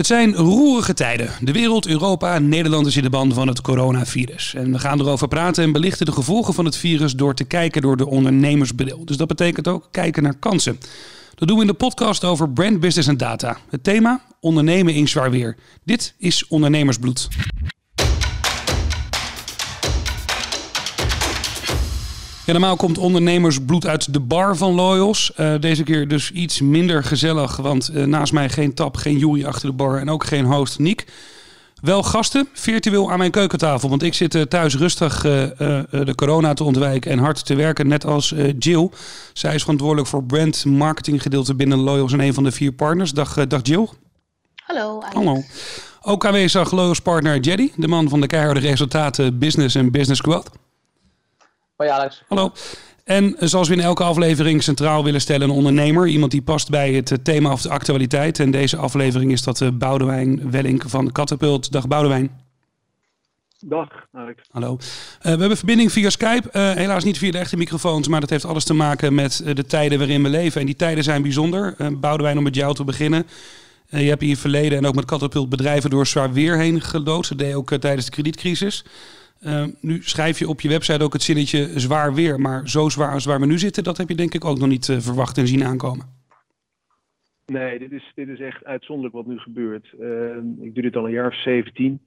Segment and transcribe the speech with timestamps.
[0.00, 1.30] Het zijn roerige tijden.
[1.40, 4.54] De wereld, Europa en Nederland is in de band van het coronavirus.
[4.54, 7.82] En we gaan erover praten en belichten de gevolgen van het virus door te kijken
[7.82, 9.04] door de ondernemersbril.
[9.04, 10.78] Dus dat betekent ook kijken naar kansen.
[11.34, 13.56] Dat doen we in de podcast over brand business en data.
[13.70, 15.56] Het thema: ondernemen in zwaar weer.
[15.84, 17.28] Dit is ondernemersbloed.
[22.52, 25.32] Normaal komt ondernemersbloed uit de bar van Loyals.
[25.36, 29.46] Uh, deze keer dus iets minder gezellig, want uh, naast mij geen tap, geen Joey
[29.46, 31.06] achter de bar en ook geen host Niek.
[31.80, 36.64] Wel gasten, virtueel aan mijn keukentafel, want ik zit uh, thuis rustig de corona te
[36.64, 38.90] ontwijken en hard te werken, net als Jill.
[39.32, 43.12] Zij is verantwoordelijk voor brand marketing gedeelte binnen Loyals en een van de vier partners.
[43.12, 43.88] Dag, dag Jill.
[44.54, 45.02] Hallo.
[45.12, 45.42] Hallo.
[46.02, 50.50] Ook aanwezig Loyals partner Jeddy, de man van de keiharde resultaten business en business growth.
[51.80, 52.22] Hoi Alex.
[52.28, 52.52] Hallo.
[53.04, 56.06] En zoals we in elke aflevering centraal willen stellen, een ondernemer.
[56.06, 58.38] Iemand die past bij het thema of de actualiteit.
[58.38, 61.72] En deze aflevering is dat uh, Boudewijn Wellink van Catapult.
[61.72, 62.30] Dag Boudewijn.
[63.60, 64.42] Dag Alex.
[64.50, 64.72] Hallo.
[64.72, 64.78] Uh,
[65.22, 66.48] we hebben verbinding via Skype.
[66.52, 69.66] Uh, helaas niet via de echte microfoons, maar dat heeft alles te maken met de
[69.66, 70.60] tijden waarin we leven.
[70.60, 71.74] En die tijden zijn bijzonder.
[72.00, 73.26] Boudewijn, om met jou te beginnen.
[73.86, 77.30] je hebt in je verleden en ook met Catapult bedrijven door zwaar weer heen geloodst.
[77.30, 78.84] Dat deed ook tijdens de kredietcrisis.
[79.46, 82.40] Uh, nu schrijf je op je website ook het zinnetje zwaar weer.
[82.40, 84.68] Maar zo zwaar als waar we nu zitten, dat heb je denk ik ook nog
[84.68, 86.06] niet uh, verwacht en zien aankomen.
[87.46, 89.94] Nee, dit is, dit is echt uitzonderlijk wat nu gebeurt.
[90.00, 92.00] Uh, ik doe dit al een jaar of 17.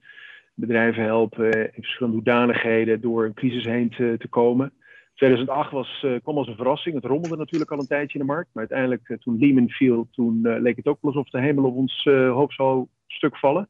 [0.54, 4.74] Bedrijven helpen in verschillende hoedanigheden door een crisis heen te, komen.
[5.16, 6.96] 2008 was, kwam als een verrassing.
[6.96, 8.50] Het rommelde natuurlijk al een tijdje in de markt.
[8.54, 12.56] Maar uiteindelijk, toen Lehman viel, toen leek het ook alsof de hemel op ons hoofd
[12.56, 13.70] zou stuk vallen.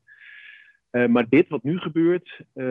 [0.93, 2.65] Uh, maar dit wat nu gebeurt, uh,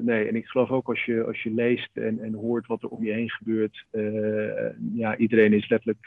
[0.00, 0.28] nee.
[0.28, 3.04] En ik geloof ook als je, als je leest en, en hoort wat er om
[3.04, 3.84] je heen gebeurt.
[3.92, 4.02] Uh,
[4.94, 6.06] ja, iedereen is letterlijk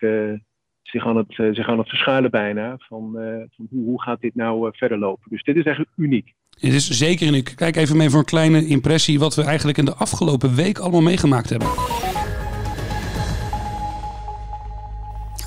[0.81, 2.75] zich, aan het, zich aan het verschuilen bijna.
[2.77, 3.11] Van,
[3.55, 5.29] van hoe, hoe gaat dit nou verder lopen?
[5.29, 6.33] Dus dit is eigenlijk uniek.
[6.59, 7.53] Het is zeker uniek.
[7.55, 11.01] Kijk even mee voor een kleine impressie wat we eigenlijk in de afgelopen week allemaal
[11.01, 11.67] meegemaakt hebben.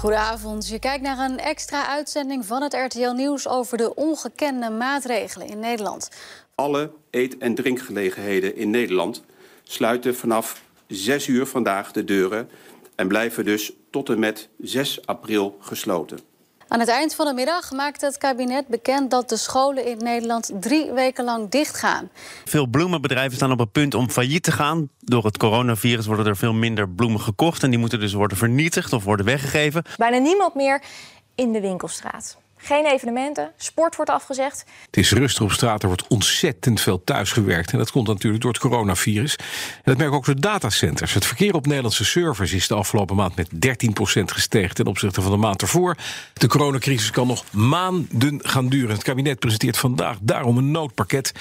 [0.04, 0.68] Goedenavond.
[0.68, 5.58] Je kijkt naar een extra uitzending van het RTL Nieuws over de ongekende maatregelen in
[5.58, 6.10] Nederland.
[6.54, 9.22] Alle eet- en drinkgelegenheden in Nederland
[9.62, 12.50] sluiten vanaf 6 uur vandaag de deuren
[12.94, 16.18] en blijven dus tot en met 6 april gesloten.
[16.68, 20.50] Aan het eind van de middag maakt het kabinet bekend dat de scholen in Nederland
[20.60, 22.10] drie weken lang dichtgaan.
[22.44, 24.88] Veel bloemenbedrijven staan op het punt om failliet te gaan.
[24.98, 28.92] Door het coronavirus worden er veel minder bloemen gekocht en die moeten dus worden vernietigd
[28.92, 29.82] of worden weggegeven.
[29.96, 30.82] Bijna niemand meer
[31.34, 32.36] in de winkelstraat.
[32.64, 34.64] Geen evenementen, sport wordt afgezegd.
[34.86, 37.72] Het is rustig op straat, er wordt ontzettend veel thuisgewerkt.
[37.72, 39.36] En dat komt natuurlijk door het coronavirus.
[39.36, 41.14] En dat merken ook de datacenters.
[41.14, 45.30] Het verkeer op Nederlandse servers is de afgelopen maand met 13% gestegen ten opzichte van
[45.30, 45.96] de maand ervoor.
[46.32, 48.94] De coronacrisis kan nog maanden gaan duren.
[48.94, 51.32] Het kabinet presenteert vandaag daarom een noodpakket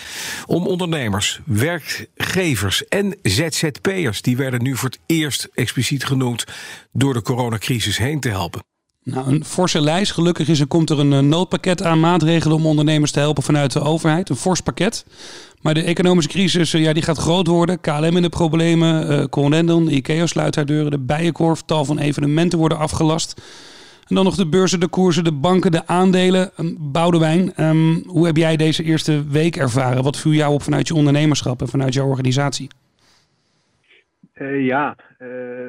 [0.45, 6.44] om ondernemers, werkgevers en ZZP'ers, die werden nu voor het eerst expliciet genoemd,
[6.91, 8.72] door de coronacrisis heen te helpen.
[9.03, 10.12] Nou, een forse lijst.
[10.12, 13.74] Gelukkig is er, komt er een eh, noodpakket aan maatregelen om ondernemers te helpen vanuit
[13.74, 14.30] de overheid.
[14.30, 15.06] Een fors pakket.
[15.62, 17.80] Maar de economische crisis eh, ja, die gaat groot worden.
[17.80, 19.12] KLM in de problemen.
[19.12, 20.91] Uh, Corendon, IKEA sluit haar deuren.
[20.91, 23.41] De Bijenkorf, tal van evenementen worden afgelast.
[24.08, 26.52] En dan nog de beurzen, de koersen, de banken, de aandelen.
[26.58, 30.03] Um, Boudewijn, um, hoe heb jij deze eerste week ervaren?
[30.03, 32.68] Wat viel jou op vanuit je ondernemerschap en vanuit jouw organisatie?
[34.66, 34.96] Ja,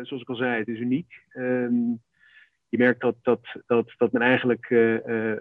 [0.03, 1.07] zoals ik al zei, het is uniek.
[1.35, 1.69] Uh,
[2.77, 5.33] je merkt dat, dat, dat, dat men eigenlijk uh, uh,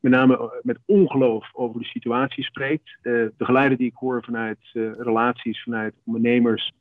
[0.00, 2.98] met name met ongeloof over de situatie spreekt.
[3.02, 4.58] de geluiden die ik hoor vanuit
[4.98, 6.72] relaties, vanuit ondernemers,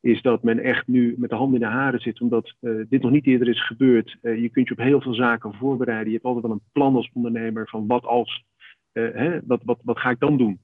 [0.00, 2.54] is dat men echt nu met de handen in de haren zit, omdat
[2.88, 4.16] dit nog niet eerder is gebeurd.
[4.22, 6.06] je kunt je op heel veel zaken voorbereiden.
[6.06, 8.44] Je hebt altijd wel een plan als ondernemer van wat als,
[8.92, 10.60] hè, wat, wat, wat ga ik dan doen?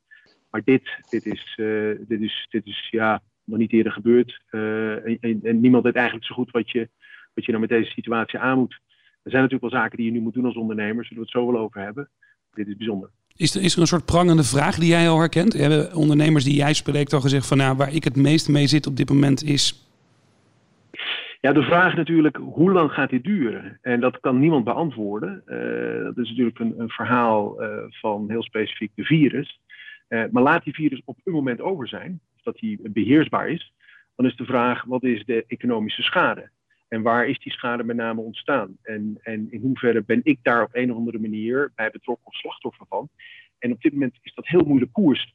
[0.51, 1.55] Maar dit, dit, is,
[2.09, 4.43] dit, is, dit is ja, nog niet eerder gebeurd.
[4.51, 6.89] En, en niemand weet eigenlijk zo goed wat je
[7.35, 8.81] wat je nou met deze situatie aan moet.
[9.23, 11.43] Er zijn natuurlijk wel zaken die je nu moet doen als ondernemer, zullen we het
[11.43, 12.09] zo wel over hebben.
[12.53, 13.11] Dit is bijzonder.
[13.37, 15.53] Is er, is er een soort prangende vraag die jij al herkent?
[15.53, 18.87] Hebben ondernemers die jij spreekt al gezegd van nou, waar ik het meest mee zit
[18.87, 19.89] op dit moment is.
[21.41, 23.79] Ja, de vraag natuurlijk, hoe lang gaat dit duren?
[23.83, 25.43] En dat kan niemand beantwoorden.
[25.47, 29.61] Uh, dat is natuurlijk een, een verhaal uh, van heel specifiek de virus.
[30.09, 33.73] Uh, maar laat die virus op een moment over zijn, dat die beheersbaar is,
[34.17, 36.51] dan is de vraag, wat is de economische schade?
[36.95, 38.77] En waar is die schade met name ontstaan?
[38.83, 42.35] En, en in hoeverre ben ik daar op een of andere manier bij betrokken of
[42.35, 43.09] slachtoffer van?
[43.59, 45.35] En op dit moment is dat heel moeilijk koers.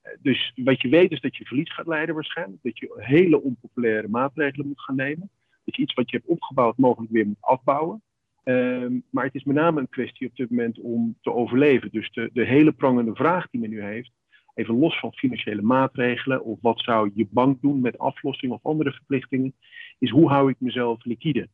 [0.00, 2.62] Eh, dus wat je weet is dat je verlies gaat leiden waarschijnlijk.
[2.62, 5.30] Dat je hele onpopulaire maatregelen moet gaan nemen.
[5.64, 8.02] Dat je iets wat je hebt opgebouwd mogelijk weer moet afbouwen.
[8.44, 11.90] Ehm, maar het is met name een kwestie op dit moment om te overleven.
[11.90, 14.12] Dus de, de hele prangende vraag die men nu heeft,
[14.54, 18.92] even los van financiële maatregelen of wat zou je bank doen met aflossing of andere
[18.92, 19.54] verplichtingen,
[19.98, 21.48] is hoe hou ik mezelf liquide?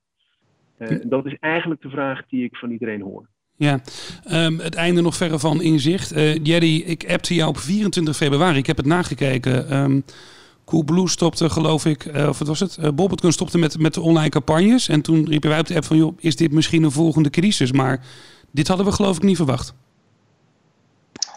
[0.79, 3.26] Uh, dat is eigenlijk de vraag die ik van iedereen hoor.
[3.56, 3.81] Ja,
[4.31, 6.17] um, het einde nog verre van inzicht.
[6.17, 8.58] Uh, Jerry, ik appte jou op 24 februari.
[8.58, 9.76] Ik heb het nagekeken.
[9.76, 10.05] Um,
[10.64, 12.76] Coolblue stopte, geloof ik, uh, of wat was het?
[12.81, 14.88] Uh, Bobbetcon stopte met, met de online campagnes.
[14.88, 17.73] En toen riepen wij op de app van, joh, is dit misschien een volgende crisis?
[17.73, 18.00] Maar
[18.50, 19.75] dit hadden we geloof ik niet verwacht.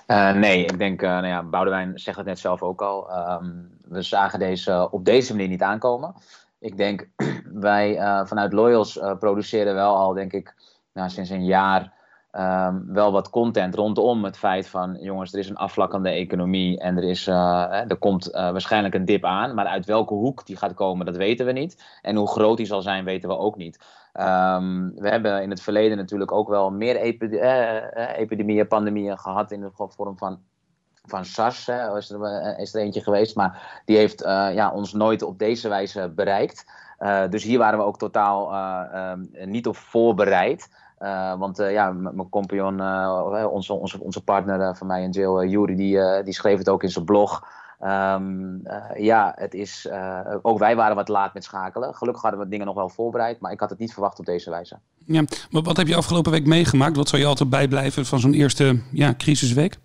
[0.07, 3.07] Uh, nee, ik denk, uh, nou ja, Boudewijn zegt het net zelf ook al.
[3.41, 6.13] Um, we zagen deze op deze manier niet aankomen.
[6.59, 7.09] Ik denk,
[7.53, 10.55] wij uh, vanuit Loyals produceren wel al, denk ik,
[10.93, 11.93] nou, sinds een jaar
[12.31, 16.97] um, wel wat content rondom het feit van, jongens, er is een afvlakkende economie en
[16.97, 19.53] er, is, er komt waarschijnlijk een dip aan.
[19.53, 21.99] Maar uit welke hoek die gaat komen, dat weten we niet.
[22.01, 23.79] En hoe groot die zal zijn, weten we ook niet.
[24.13, 29.61] Um, we hebben in het verleden natuurlijk ook wel meer epide epidemieën, pandemieën gehad in
[29.61, 30.39] de vorm van,
[31.07, 31.65] van SARS.
[31.65, 35.39] Hè, is, er, is er eentje geweest, maar die heeft uh, ja, ons nooit op
[35.39, 36.65] deze wijze bereikt.
[36.99, 38.53] Uh, dus hier waren we ook totaal
[39.11, 40.69] um, niet op voorbereid.
[41.37, 42.81] want ja, mijn compagnon,
[43.45, 46.89] onze, onze, onze partner van mij en Jill, Jury, die, die schreef het ook in
[46.89, 47.47] zijn blog.
[47.81, 48.15] Uh,
[48.95, 49.89] ja, het is,
[50.41, 51.95] ook wij waren wat laat met schakelen.
[51.95, 54.49] Gelukkig hadden we dingen nog wel voorbereid, maar ik had het niet verwacht op deze
[54.49, 54.77] wijze.
[55.05, 56.95] Ja, maar wat heb je afgelopen week meegemaakt?
[56.95, 59.77] Wat zou je altijd bijblijven van zo'n eerste ja, crisisweek?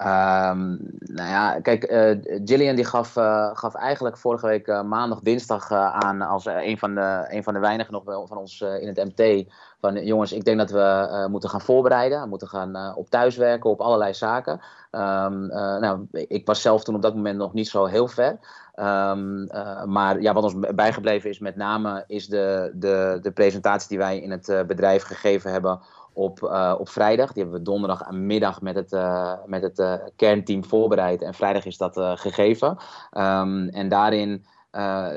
[0.00, 5.20] Um, nou ja, kijk, uh, Gillian die gaf, uh, gaf eigenlijk vorige week uh, maandag,
[5.20, 8.86] dinsdag aan als een van de, een van de weinigen nog wel van ons in
[8.86, 9.44] het MT.
[9.80, 14.14] Van jongens, ik denk dat we moeten gaan voorbereiden, moeten gaan op thuiswerken, op allerlei
[14.14, 14.60] zaken.
[14.90, 15.46] Um,
[15.80, 18.38] nou, ik was zelf toen op dat moment nog niet zo heel ver.
[18.76, 19.46] Um,
[19.84, 24.18] maar ja, wat ons bijgebleven is met name is de, de, de presentatie die wij
[24.18, 25.80] in het bedrijf gegeven hebben
[26.18, 27.32] op, uh, op vrijdag.
[27.32, 31.22] Die hebben we donderdag aan middag met het, uh, met het uh, kernteam voorbereid.
[31.22, 32.76] En vrijdag is dat gegeven.
[33.12, 34.44] Um, en daarin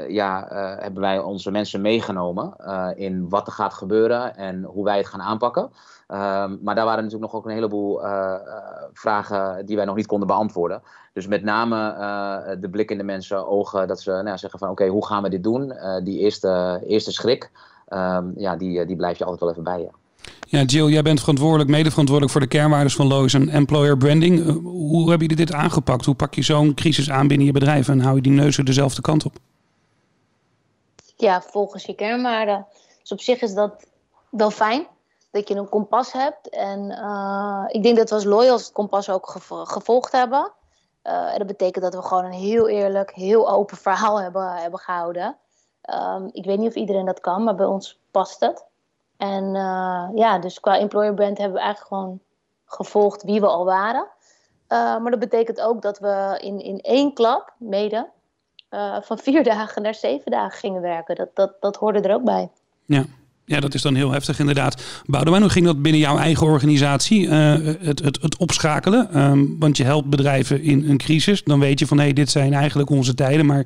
[0.07, 0.47] ja,
[0.79, 2.55] hebben wij onze mensen meegenomen
[2.95, 5.63] in wat er gaat gebeuren en hoe wij het gaan aanpakken.
[5.63, 8.01] Um, maar daar waren natuurlijk nog ook een heleboel
[8.93, 10.81] vragen die wij nog niet konden beantwoorden.
[11.13, 14.87] Dus met name de blik in de mensen ogen dat ze nou, zeggen van oké,
[14.87, 15.73] hoe gaan we dit doen?
[16.03, 17.51] die eerste, eerste schrik,
[17.89, 20.00] um, ja, die, die blijf je altijd wel even bij je.
[20.47, 24.39] Ja, Jill, jij bent verantwoordelijk, mede verantwoordelijk voor de kernwaarden van Lois en employer branding.
[24.39, 26.05] Uh, hoe hebben jullie dit aangepakt?
[26.05, 29.01] Hoe pak je zo'n crisis aan binnen je bedrijf en hou je die neuzen dezelfde
[29.01, 29.35] kant op?
[31.15, 32.65] Ja, volgens je kernwaarden.
[33.01, 33.87] Dus op zich is dat
[34.29, 34.87] wel fijn
[35.31, 36.49] dat je een kompas hebt.
[36.49, 40.51] En uh, ik denk dat we als Loyals het kompas ook gevo gevolgd hebben.
[41.03, 44.79] Uh, en dat betekent dat we gewoon een heel eerlijk, heel open verhaal hebben, hebben
[44.79, 45.37] gehouden.
[45.89, 48.65] Um, ik weet niet of iedereen dat kan, maar bij ons past het.
[49.21, 52.19] En uh, ja, dus qua employer brand hebben we eigenlijk gewoon
[52.65, 54.07] gevolgd wie we al waren.
[54.69, 58.07] Uh, maar dat betekent ook dat we in, in één klap, mede,
[58.71, 61.15] uh, van vier dagen naar zeven dagen gingen werken.
[61.15, 62.49] Dat, dat, dat hoorde er ook bij.
[62.85, 63.05] Ja.
[63.45, 65.01] Ja, dat is dan heel heftig inderdaad.
[65.05, 67.29] Boudewijn, hoe ging dat binnen jouw eigen organisatie?
[67.29, 69.17] het, het, het opschakelen?
[69.19, 71.43] Um, want je helpt bedrijven in een crisis.
[71.43, 73.45] Dan weet je van hé, hey, dit zijn eigenlijk onze tijden.
[73.45, 73.65] Maar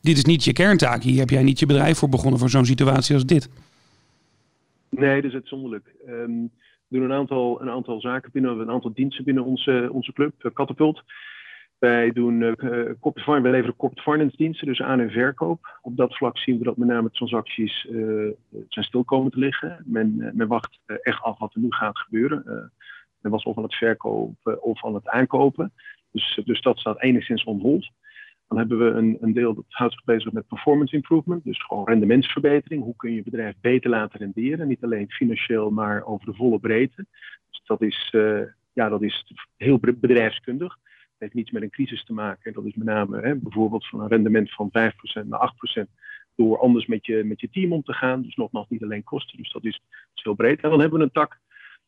[0.00, 1.02] dit is niet je kerntaak.
[1.02, 3.48] Hier heb jij niet je bedrijf voor begonnen voor zo'n situatie als dit.
[4.90, 5.94] Nee, dat is uitzonderlijk.
[6.08, 6.50] Um,
[6.88, 10.50] we doen een aantal, een aantal zaken binnen, een aantal diensten binnen onze, onze club,
[10.54, 11.02] Catapult.
[11.78, 12.52] Wij doen uh,
[13.00, 15.78] corporate wij leveren corporate finance diensten, dus aan- en verkoop.
[15.82, 18.30] Op dat vlak zien we dat met name transacties uh,
[18.68, 19.82] zijn stil komen te liggen.
[19.84, 22.72] Men, men wacht echt af wat er nu gaat gebeuren.
[23.20, 25.72] men was of aan het verkopen of aan het aankopen.
[26.10, 27.90] Dus, dus dat staat enigszins on hold.
[28.48, 31.88] Dan hebben we een, een deel dat houdt zich bezig met performance improvement, dus gewoon
[31.88, 32.82] rendementsverbetering.
[32.82, 34.68] Hoe kun je bedrijf beter laten renderen?
[34.68, 37.06] Niet alleen financieel, maar over de volle breedte.
[37.50, 38.40] Dus dat is, uh,
[38.72, 40.72] ja, dat is heel bedrijfskundig.
[40.72, 42.52] Het heeft niets met een crisis te maken.
[42.52, 45.88] Dat is met name hè, bijvoorbeeld van een rendement van 5% naar 8%
[46.34, 48.22] door anders met je, met je team om te gaan.
[48.22, 49.82] Dus nogmaals niet alleen kosten, dus dat is,
[50.14, 50.60] dat heel breed.
[50.60, 51.38] En dan hebben we een tak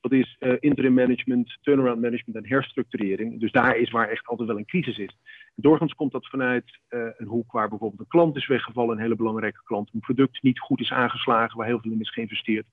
[0.00, 3.40] dat is uh, interim management, turnaround management en herstructurering.
[3.40, 5.16] Dus daar is waar echt altijd wel een crisis is.
[5.60, 9.16] Doorgaans komt dat vanuit uh, een hoek waar bijvoorbeeld een klant is weggevallen, een hele
[9.16, 12.66] belangrijke klant, een product niet goed is aangeslagen, waar heel veel in is geïnvesteerd.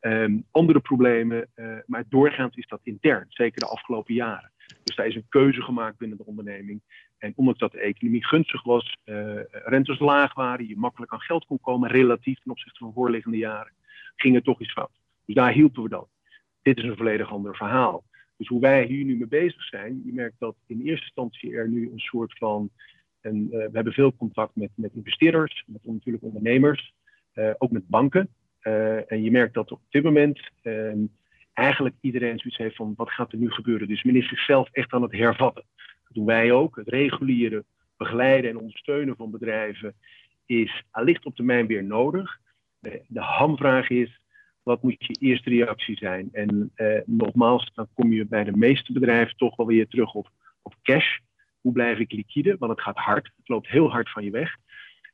[0.00, 4.52] Um, andere problemen, uh, maar doorgaans is dat intern, zeker de afgelopen jaren.
[4.84, 6.82] Dus daar is een keuze gemaakt binnen de onderneming.
[7.18, 8.96] En ondanks dat de economie gunstig was,
[9.50, 13.72] rentes laag waren, je makkelijk aan geld kon komen, relatief ten opzichte van voorliggende jaren,
[14.16, 15.00] ging er toch iets fout.
[15.26, 16.08] Dus daar hielpen we dat
[16.62, 18.04] dit is een volledig ander verhaal.
[18.42, 21.68] Dus hoe wij hier nu mee bezig zijn, je merkt dat in eerste instantie er
[21.68, 22.70] nu een soort van.
[23.20, 26.94] En, uh, we hebben veel contact met, met investeerders, met natuurlijk ondernemers,
[27.34, 28.28] uh, ook met banken.
[29.06, 30.98] en je merkt dat op dit moment ehm,
[31.52, 33.88] eigenlijk iedereen zoiets heeft van wat gaat er nu gebeuren.
[33.88, 35.64] Dus men is zichzelf echt aan het hervatten.
[35.76, 36.76] Dat doen wij ook.
[36.76, 37.64] Het reguliere
[37.96, 39.94] begeleiden en ondersteunen van bedrijven
[40.46, 42.38] is allicht op termijn weer nodig.
[42.80, 44.21] De hamvraag is,
[44.62, 46.28] wat moet je eerste reactie zijn?
[46.32, 50.30] En eh, nogmaals, dan kom je bij de meeste bedrijven toch wel weer terug op,
[50.62, 51.18] op cash.
[51.60, 52.56] Hoe blijf ik liquide?
[52.58, 53.24] Want het gaat hard.
[53.36, 54.56] Het loopt heel hard van je weg.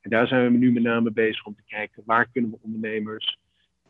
[0.01, 3.39] En daar zijn we nu met name bezig om te kijken waar kunnen we ondernemers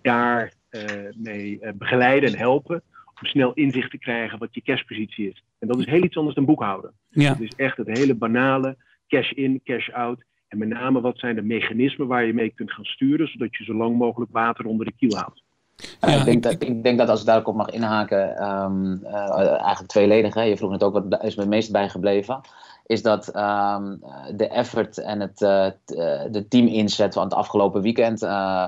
[0.02, 0.82] daar uh,
[1.16, 2.82] mee uh, begeleiden en helpen.
[3.20, 5.44] Om snel inzicht te krijgen wat je cashpositie is.
[5.58, 6.92] En dat is heel iets anders dan boekhouden.
[7.08, 7.32] Ja.
[7.32, 8.76] Het is echt het hele banale
[9.08, 10.22] cash in, cash out.
[10.48, 13.64] En met name wat zijn de mechanismen waar je mee kunt gaan sturen, zodat je
[13.64, 15.42] zo lang mogelijk water onder de kiel houdt.
[16.00, 19.86] Ja, ik, denk dat, ik denk dat als ik daarop mag inhaken, um, uh, eigenlijk
[19.86, 22.40] tweeledig, hè, je vroeg net ook wat is me het meest bijgebleven,
[22.86, 24.02] is dat um,
[24.36, 25.66] de effort en het, uh,
[26.30, 28.20] de team inzet van het afgelopen weekend,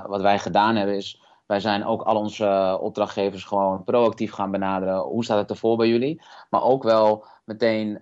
[0.07, 4.99] wat wij gedaan hebben, is wij zijn ook al onze opdrachtgevers gewoon proactief gaan benaderen.
[4.99, 6.21] Hoe staat het ervoor bij jullie?
[6.49, 7.97] Maar ook wel meteen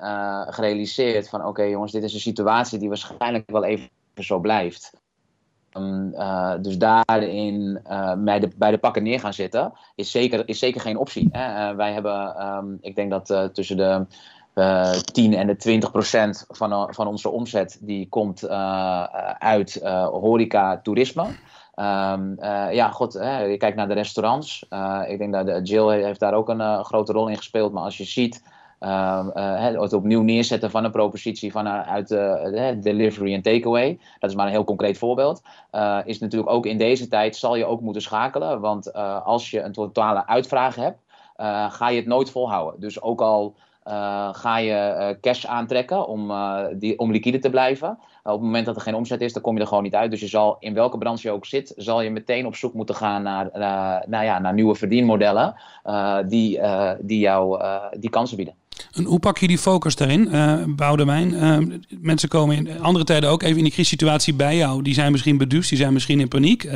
[0.50, 4.94] gerealiseerd van oké okay, jongens, dit is een situatie die waarschijnlijk wel even zo blijft.
[5.74, 10.48] Um, uh, dus daarin uh, bij, de, bij de pakken neer gaan zitten is zeker,
[10.48, 11.30] is zeker geen optie.
[11.32, 11.70] Hè?
[11.70, 14.06] Uh, wij hebben, um, ik denk dat tussen de
[15.14, 18.50] 10 en de 20 procent van, van onze omzet die komt
[19.40, 19.80] uit
[20.12, 21.24] horeca, toerisme.
[21.76, 22.36] Um,
[22.72, 24.66] ja, god, je kijkt naar de restaurants.
[25.08, 27.74] ik denk dat de, Jill heeft daar ook een grote rol in gespeeld.
[27.74, 28.44] Maar als je ziet
[28.80, 34.00] het opnieuw neerzetten van een propositie vanuit uh, delivery en takeaway.
[34.20, 35.42] Dat is maar een heel concreet voorbeeld.
[36.06, 38.60] is natuurlijk ook in deze tijd zal je ook moeten schakelen.
[38.60, 38.94] Want
[39.24, 41.00] als je een totale uitvraag hebt,
[41.74, 42.80] ga je het nooit volhouden.
[42.80, 43.56] Dus ook al
[44.32, 46.32] ga je cash aantrekken om,
[46.74, 47.98] die, om liquide te blijven.
[48.34, 50.12] Op het moment dat er geen omzet is, dan kom je er gewoon niet uit.
[50.12, 52.96] Dus je zal, in welke branche je ook zit, zal je meteen op zoek moeten
[52.96, 53.50] gaan naar,
[54.08, 55.56] nou ja, naar nieuwe verdienmodellen
[56.28, 56.60] die,
[57.00, 57.62] die jou
[58.00, 58.54] die kansen bieden.
[58.94, 61.84] En hoe pak je die focus daarin, uh, Boudewijn?
[62.02, 64.82] Mensen komen in andere tijden ook even in die crisissituatie bij jou.
[64.82, 66.70] Die zijn misschien beduust, die zijn misschien in paniek.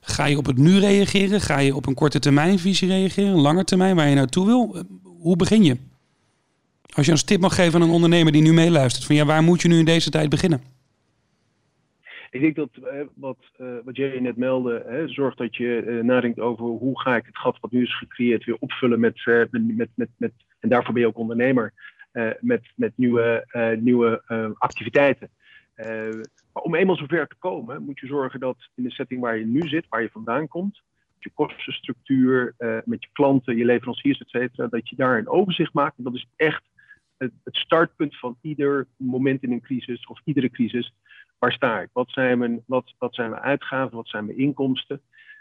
[0.00, 1.40] Ga je op het nu reageren?
[1.40, 3.30] Ga je op een korte termijnvisie reageren?
[3.30, 4.84] Een lange termijn waar je naartoe wil?
[5.20, 5.76] hoe begin je?
[6.94, 9.06] Als je een tip mag geven aan een ondernemer die nu meeluistert.
[9.06, 10.62] Van ja, waar moet je nu in deze tijd beginnen?
[12.30, 12.70] Ik denk dat
[13.14, 13.36] wat,
[13.84, 17.58] wat jij net meldde, hè, zorgt dat je nadenkt over hoe ga ik het gat
[17.60, 21.18] wat nu is gecreëerd weer opvullen met, met, met, met, en daarvoor ben je ook
[21.18, 21.72] ondernemer
[22.40, 23.46] met, met nieuwe,
[23.80, 24.22] nieuwe
[24.58, 25.30] activiteiten.
[26.52, 29.46] maar om eenmaal zover te komen, moet je zorgen dat in de setting waar je
[29.46, 30.82] nu zit, waar je vandaan komt,
[31.14, 32.54] met je kostenstructuur,
[32.84, 35.98] met je klanten, je leveranciers, et cetera, dat je daar een overzicht maakt.
[35.98, 36.62] En dat is echt
[37.24, 40.94] het, startpunt van ieder moment in een crisis of iedere crisis.
[41.38, 41.88] Waar sta ik?
[41.92, 43.96] Wat zijn mijn, wat, wat zijn mijn uitgaven?
[43.96, 45.00] Wat zijn mijn inkomsten?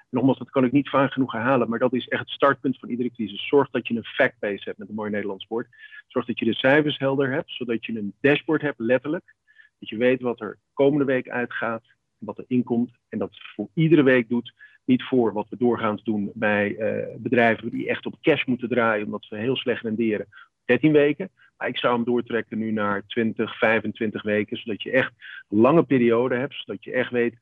[0.10, 2.90] nogmaals, dat kan ik niet vaak genoeg herhalen, maar dat is echt het startpunt van
[2.90, 3.48] iedere crisis.
[3.48, 5.68] Zorg dat je een factbase hebt met een mooi Nederlands woord.
[6.08, 9.36] Zorg dat je de cijfers helder hebt, zodat je een dashboard hebt, letterlijk.
[9.80, 11.84] Dat je weet wat er komende week uitgaat,
[12.18, 12.92] wat er inkomt.
[13.10, 14.54] En dat voor iedere week doet.
[14.86, 19.06] Niet voor wat we doorgaans doen bij uh, bedrijven die echt op cash moeten draaien,
[19.06, 20.28] omdat ze heel slecht renderen.
[20.66, 21.30] 13 weken.
[21.68, 25.14] Ik zou hem doortrekken nu naar 20, 25 weken, zodat je echt
[25.50, 27.36] een lange periode hebt, zodat je echt weet.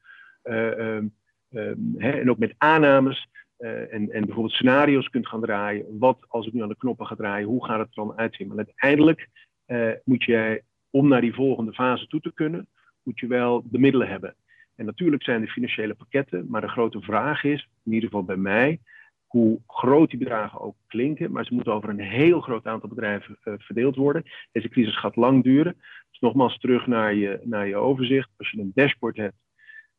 [0.44, 1.14] Uh, um,
[1.52, 3.28] Um, hè, en ook met aannames
[3.60, 6.00] uh, en, en bijvoorbeeld scenario's kunt gaan draaien.
[6.00, 8.48] Wat als ik nu aan de knoppen ga draaien, hoe gaat het er dan uitzien?
[8.48, 9.30] Maar uiteindelijk
[9.68, 12.68] uh, moet jij, om naar die volgende fase toe te kunnen,
[13.04, 14.36] moet je wel de middelen hebben.
[14.76, 18.38] En natuurlijk zijn de financiële pakketten, maar de grote vraag is, in ieder geval bij
[18.38, 18.80] mij,
[19.28, 23.38] hoe groot die bedragen ook klinken, maar ze moeten over een heel groot aantal bedrijven
[23.44, 24.24] uh, verdeeld worden.
[24.52, 25.76] Deze crisis gaat lang duren.
[26.10, 28.30] Dus nogmaals terug naar je, naar je overzicht.
[28.38, 29.38] Als je een dashboard hebt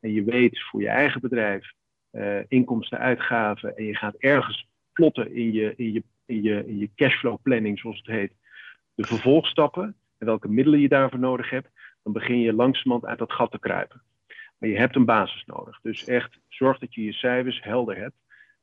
[0.01, 1.73] en je weet voor je eigen bedrijf
[2.13, 6.79] uh, inkomsten, uitgaven en je gaat ergens plotten in je, in, je, in, je, in
[6.79, 8.33] je cashflow planning, zoals het heet,
[8.95, 11.69] de vervolgstappen en welke middelen je daarvoor nodig hebt,
[12.03, 14.03] dan begin je langzamerhand uit dat gat te kruipen.
[14.59, 15.81] Maar je hebt een basis nodig.
[15.81, 18.17] Dus echt zorg dat je je cijfers helder hebt.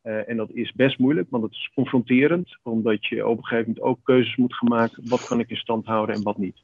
[0.05, 3.67] Uh, en dat is best moeilijk, want het is confronterend, omdat je op een gegeven
[3.67, 5.03] moment ook keuzes moet gaan maken.
[5.09, 6.57] Wat kan ik in stand houden en wat niet.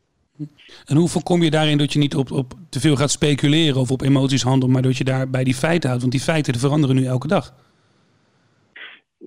[0.85, 3.91] En hoe voorkom je daarin dat je niet op, op te veel gaat speculeren of
[3.91, 6.03] op emoties handelt, maar dat je daar bij die feiten houdt?
[6.03, 7.53] Want die feiten veranderen nu elke dag.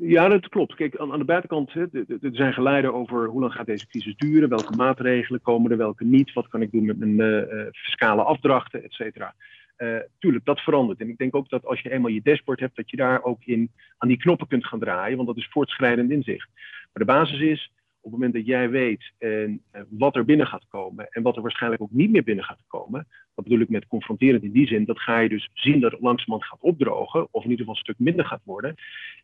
[0.00, 0.75] Ja, dat klopt.
[0.75, 1.85] Kijk, aan, aan de buitenkant, hè,
[2.21, 6.04] er zijn geleiden over hoe lang gaat deze crisis duren, welke maatregelen komen er, welke
[6.04, 9.35] niet, wat kan ik doen met mijn uh, fiscale afdrachten, et cetera.
[9.78, 11.00] Uh, tuurlijk, dat verandert.
[11.00, 13.45] En ik denk ook dat als je eenmaal je dashboard hebt, dat je daar ook
[13.45, 16.49] in aan die knoppen kunt gaan draaien, want dat is voortschrijdend inzicht.
[16.54, 20.47] Maar de basis is, op het moment dat jij weet en, eh, wat er binnen
[20.47, 23.69] gaat komen en wat er waarschijnlijk ook niet meer binnen gaat komen, dat bedoel ik
[23.69, 27.28] met confronterend in die zin, dat ga je dus zien dat het langzamerhand gaat opdrogen,
[27.31, 28.75] of in ieder geval een stuk minder gaat worden.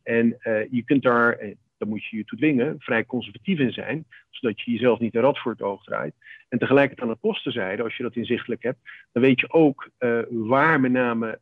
[0.03, 1.39] En uh, je kunt daar,
[1.81, 5.21] daar moet je je toe dwingen, vrij conservatief in zijn, zodat je jezelf niet de
[5.21, 6.15] rad voor het oog draait.
[6.49, 8.79] En tegelijkertijd aan de kostenzijde, als je dat inzichtelijk hebt,
[9.13, 11.39] dan weet je ook uh, waar met name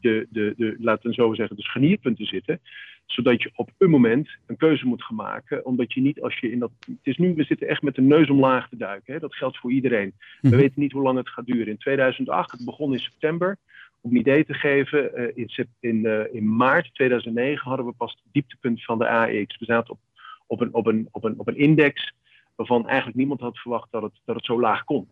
[0.00, 2.60] de, de, de, laten we zo zeggen, de scharnierpunten zitten
[3.06, 5.64] zodat je op een moment een keuze moet gaan maken.
[5.64, 6.70] Omdat je niet als je in dat.
[6.86, 9.12] Het is nu, we zitten echt met de neus omlaag te duiken.
[9.12, 9.18] Hè?
[9.18, 10.14] Dat geldt voor iedereen.
[10.40, 10.56] We Mhm.
[10.56, 11.66] weten niet hoe lang het gaat duren.
[11.66, 13.58] In 2008, het begon in september.
[14.02, 18.12] Om een idee te geven, uh, in, in, uh, in maart 2009 hadden we pas
[18.12, 19.58] het dieptepunt van de AEX.
[19.58, 20.00] We zaten op,
[20.46, 22.12] op, een, op, een, op, een, op een index
[22.54, 25.08] waarvan eigenlijk niemand had verwacht dat het, dat het zo laag kon.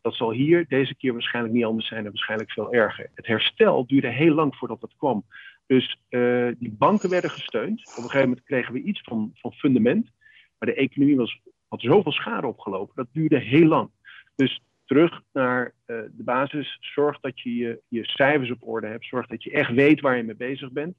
[0.00, 3.10] Dat zal hier deze keer waarschijnlijk niet anders zijn en waarschijnlijk veel erger.
[3.14, 5.24] Het herstel duurde heel lang voordat dat kwam.
[5.66, 7.80] Dus uh, die banken werden gesteund.
[7.80, 10.10] Op een gegeven moment kregen we iets van, van fundament.
[10.58, 12.94] Maar de economie was, had zoveel schade opgelopen.
[12.94, 13.90] Dat duurde heel lang.
[14.34, 16.78] Dus terug naar uh, de basis.
[16.80, 19.04] Zorg dat je, je je cijfers op orde hebt.
[19.04, 20.96] Zorg dat je echt weet waar je mee bezig bent.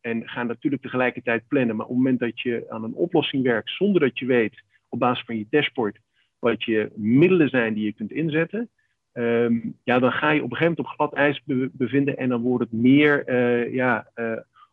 [0.00, 1.76] En ga natuurlijk tegelijkertijd plannen.
[1.76, 4.98] Maar op het moment dat je aan een oplossing werkt zonder dat je weet op
[4.98, 5.98] basis van je dashboard
[6.38, 8.70] wat je middelen zijn die je kunt inzetten,
[9.12, 12.28] um, ja, dan ga je op een gegeven moment op glad ijs be bevinden en
[12.28, 14.32] dan wordt het meer uh, ja, uh,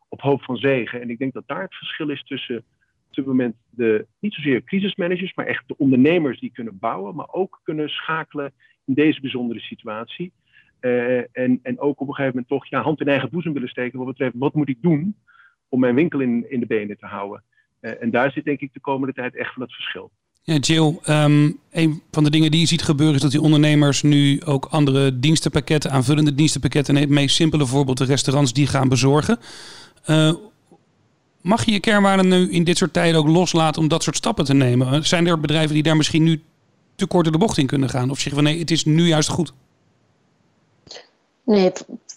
[0.09, 1.01] op hoop van zegen.
[1.01, 2.63] En ik denk dat daar het verschil is tussen
[3.17, 7.59] dit moment de, niet zozeer crisismanagers, maar echt de ondernemers die kunnen bouwen, maar ook
[7.63, 8.53] kunnen schakelen
[8.85, 10.31] in deze bijzondere situatie.
[10.81, 13.69] Uh, en, en ook op een gegeven moment toch ja, hand in eigen boezem willen
[13.69, 15.15] steken wat betreft wat moet ik doen
[15.69, 17.43] om mijn winkel in, in de benen te houden.
[17.79, 20.11] en daar zit denk ik de komende tijd echt van het verschil.
[20.49, 24.01] Ja, Jill, um, een van de dingen die je ziet gebeuren is dat die ondernemers
[24.01, 28.89] nu ook andere dienstenpakketten, aanvullende dienstenpakketten, en het meest simpele voorbeeld de restaurants die gaan
[28.89, 29.39] bezorgen.
[30.09, 30.33] Uh,
[31.41, 34.45] mag je je kernwaarden nu in dit soort tijden ook loslaten om dat soort stappen
[34.45, 35.05] te nemen?
[35.05, 36.43] Zijn er bedrijven die daar misschien nu
[36.95, 38.09] te kort de bocht in kunnen gaan?
[38.09, 39.53] Of zeggen van nee, het is nu juist goed?
[41.43, 41.71] Nee,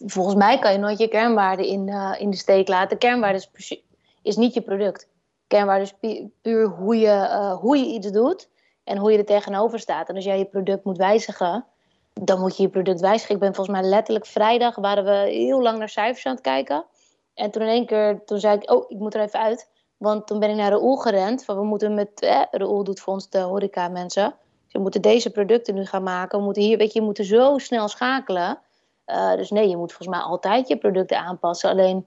[0.06, 2.98] volgens mij kan je nooit je kernwaarden in, uh, in de steek laten.
[2.98, 3.82] Kernwaarde is,
[4.22, 5.08] is niet je product.
[5.46, 8.48] Kernwaarde is pu puur hoe je, uh, hoe je iets doet
[8.84, 10.08] en hoe je er tegenover staat.
[10.08, 11.64] En als jij je product moet wijzigen,
[12.12, 13.34] dan moet je je product wijzigen.
[13.34, 16.84] Ik ben volgens mij letterlijk vrijdag, waren we heel lang naar cijfers aan het kijken.
[17.34, 19.68] En toen in één keer, toen zei ik, oh, ik moet er even uit.
[19.96, 21.44] Want toen ben ik naar Raoul gerend.
[21.44, 24.34] Van we moeten met, eh, Raoul doet voor ons de horeca mensen.
[24.64, 26.38] Dus we moeten deze producten nu gaan maken.
[26.38, 28.58] We moeten hier, weet je, je moet zo snel schakelen.
[29.06, 31.70] Uh, dus nee, je moet volgens mij altijd je producten aanpassen.
[31.70, 32.06] Alleen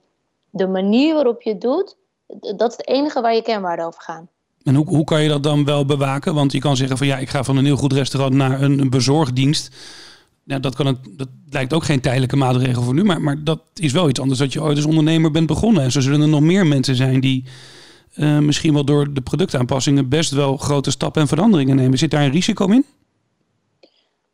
[0.50, 1.96] de manier waarop je het doet,
[2.56, 4.28] dat is het enige waar je kernwaarden over gaan.
[4.62, 6.34] En hoe, hoe kan je dat dan wel bewaken?
[6.34, 8.78] Want je kan zeggen van ja, ik ga van een heel goed restaurant naar een,
[8.78, 9.76] een bezorgdienst.
[10.44, 13.60] Ja, dat, kan het, dat lijkt ook geen tijdelijke maatregel voor nu, maar, maar dat
[13.74, 15.82] is wel iets anders dat je ooit als ondernemer bent begonnen.
[15.82, 17.44] En zo zullen er nog meer mensen zijn die
[18.16, 21.98] uh, misschien wel door de productaanpassingen best wel grote stappen en veranderingen nemen.
[21.98, 22.84] Zit daar een risico in?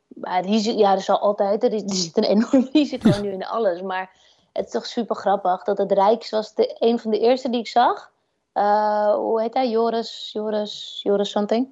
[0.06, 3.46] Maar risico, ja, er zal altijd, er, is, er zit een enorm risico nu in
[3.46, 3.82] alles.
[3.82, 4.10] Maar
[4.52, 7.60] het is toch super grappig dat het Rijks was de, een van de eerste die
[7.60, 8.10] ik zag.
[8.54, 9.70] Uh, hoe heet hij?
[9.70, 11.68] Joris, Joris, Joris something.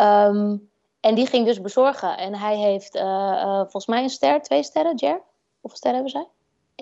[0.00, 0.67] Um,
[1.00, 2.18] en die ging dus bezorgen.
[2.18, 5.20] En hij heeft uh, uh, volgens mij een ster, twee sterren, Jer?
[5.60, 6.28] Hoeveel sterren hebben zij?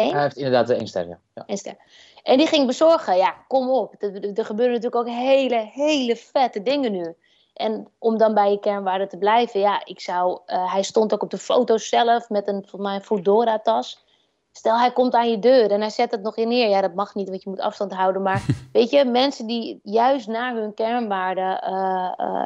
[0.04, 0.12] Eén?
[0.12, 1.18] Hij heeft inderdaad één ster, ja.
[1.34, 1.42] ja.
[1.46, 1.76] Eén ster.
[2.22, 3.16] En die ging bezorgen.
[3.16, 3.94] Ja, kom op.
[3.98, 7.14] Er, er gebeuren natuurlijk ook hele, hele vette dingen nu.
[7.54, 10.40] En om dan bij je kernwaarde te blijven, ja, ik zou...
[10.46, 14.04] Uh, hij stond ook op de foto's zelf met een, volgens mij, een Foodora-tas.
[14.52, 16.68] Stel, hij komt aan je deur en hij zet het nog in neer.
[16.68, 18.22] Ja, dat mag niet, want je moet afstand houden.
[18.22, 21.44] Maar weet je, mensen die juist naar hun kernwaarden...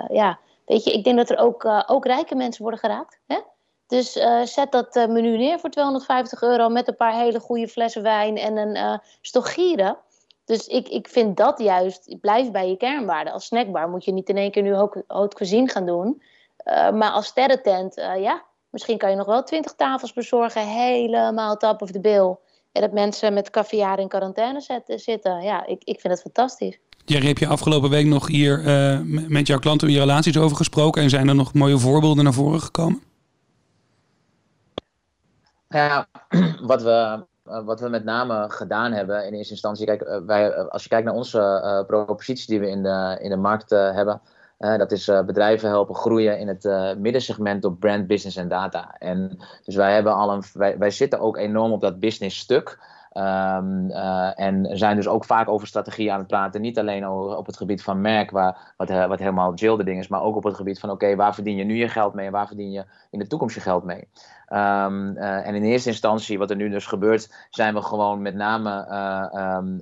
[0.08, 0.38] Ja,
[0.70, 3.20] weet je, ik denk dat er ook, uh, ook rijke mensen worden geraakt.
[3.26, 3.38] Hè?
[3.86, 7.68] Dus uh, zet dat uh, menu neer voor 250 euro met een paar hele goede
[7.68, 9.96] flessen wijn en een uh, stogieren.
[10.44, 13.32] Dus ik, ik vind dat juist, blijf bij je kernwaarden.
[13.32, 16.22] Als snackbar moet je niet in één keer nu ook haute cuisine gaan doen.
[16.64, 21.90] maar als sterrentent, ja, misschien kan je nog wel 20 tafels bezorgen, helemaal top of
[21.90, 22.36] the bill.
[22.72, 25.42] En dat mensen met caviar in quarantaine zetten, zitten.
[25.42, 26.78] Ja, ik, ik vind het fantastisch.
[27.04, 31.02] Jerry, heb je afgelopen week nog hier uh, met jouw klanten je relaties over gesproken?
[31.02, 33.02] En zijn er nog mooie voorbeelden naar voren gekomen?
[35.68, 36.06] Ja,
[36.62, 39.86] wat we, uh, wat we met name gedaan hebben in eerste instantie.
[39.86, 43.36] Kijk, uh, wij, als je kijkt naar onze propositie die we in de, in de
[43.36, 44.20] markt hebben.
[44.60, 46.64] Dat is bedrijven helpen groeien in het
[46.98, 48.94] middensegment op brand, business en data.
[48.98, 52.78] En dus wij, hebben al een, wij, wij zitten ook enorm op dat business stuk.
[53.12, 56.60] Uh, en zijn dus ook vaak over strategie aan het praten.
[56.60, 60.08] Niet alleen op het gebied van merk, waar, wat, wat helemaal Jill de ding is,
[60.08, 62.32] maar ook op het gebied van: oké, waar verdien je nu je geld mee en
[62.32, 64.08] waar verdien je in de toekomst je geld mee?
[64.48, 68.70] Uh, en in eerste instantie, wat er nu dus gebeurt, zijn we gewoon met name
[69.34, 69.80] um,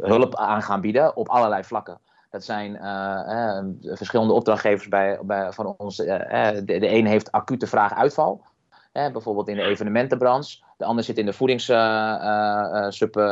[0.00, 1.98] hulp aan gaan bieden op allerlei vlakken.
[2.30, 5.96] Dat zijn eh, verschillende opdrachtgevers bij, bij, van ons.
[5.96, 8.44] de, de een heeft acute vraag uitval
[8.92, 10.58] bijvoorbeeld in de evenementenbranche.
[10.76, 12.86] De ander zit in de, voedings, uh,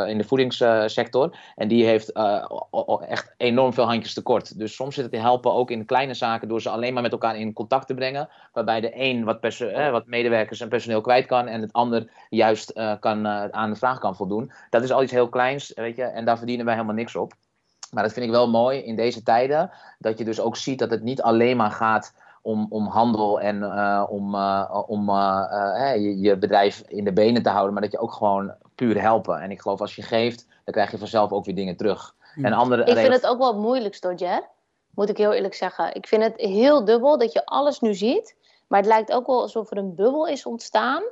[0.07, 1.37] in de voedingssector.
[1.55, 2.13] En die heeft
[3.07, 4.59] echt enorm veel handjes tekort.
[4.59, 7.13] Dus soms zit het te helpen ook in kleine zaken door ze alleen maar met
[7.13, 8.29] elkaar in contact te brengen.
[8.53, 9.39] Waarbij de een wat,
[9.91, 11.47] wat medewerkers en personeel kwijt kan.
[11.47, 14.53] En het ander juist kan, aan de vraag kan voldoen.
[14.71, 16.05] Dat is al iets heel kleins, weet je.
[16.05, 17.33] En daar verdienen wij helemaal niks op.
[17.91, 19.71] Maar dat vind ik wel mooi in deze tijden.
[19.99, 23.57] Dat je dus ook ziet dat het niet alleen maar gaat om, om handel en
[23.57, 27.93] uh, om, uh, om uh, je, je, bedrijf in de benen te houden, maar dat
[27.93, 29.41] je ook gewoon puur helpen.
[29.41, 32.15] En ik geloof als je geeft, dan krijg je vanzelf ook weer dingen terug.
[32.43, 34.49] En andere ik vind het ook wel moeilijk, Stodjer.
[34.95, 35.95] Moet ik heel eerlijk zeggen.
[35.95, 38.37] Ik vind het heel dubbel dat je alles nu ziet.
[38.69, 41.03] Maar het lijkt ook wel alsof er een bubbel is ontstaan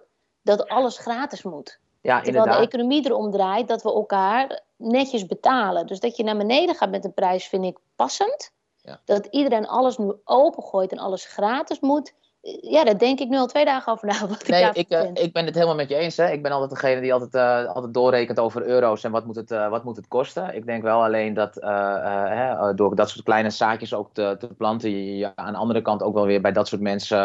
[0.43, 1.79] dat alles gratis moet.
[2.01, 2.71] Ja, Terwijl inderdaad.
[2.71, 5.87] de economie erom draait dat we elkaar netjes betalen.
[5.87, 8.53] Dus dat je naar beneden gaat met de prijs vind ik passend.
[8.77, 9.01] Ja.
[9.05, 12.15] Dat iedereen alles nu opengooit en alles gratis moet.
[12.61, 14.27] Ja, daar denk ik nu al twee dagen over na.
[14.29, 16.17] Wat nee, ik, uh, ik ben het helemaal met je eens.
[16.17, 16.31] Hè.
[16.31, 19.51] Ik ben altijd degene die altijd, uh, altijd doorrekent over euro's en wat moet het,
[19.51, 20.55] uh, wat moet het kosten.
[20.55, 24.91] Ik denk wel alleen dat hè, door dat soort kleine zaakjes ook te, te planten,
[24.91, 27.19] je, aan de andere kant ook wel weer bij dat soort mensen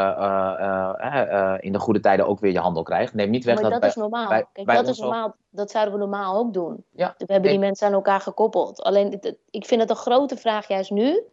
[1.59, 3.13] in de goede tijden ook weer je handel krijgt.
[3.13, 4.27] Neem niet weg maar dat, dat is normaal.
[4.27, 5.35] Kijk, dat is normaal.
[5.49, 6.83] Dat zouden we normaal ook doen.
[6.91, 8.83] Ja, we hebben die mensen aan elkaar gekoppeld.
[8.83, 11.23] Alleen, ik vind het een grote vraag juist nu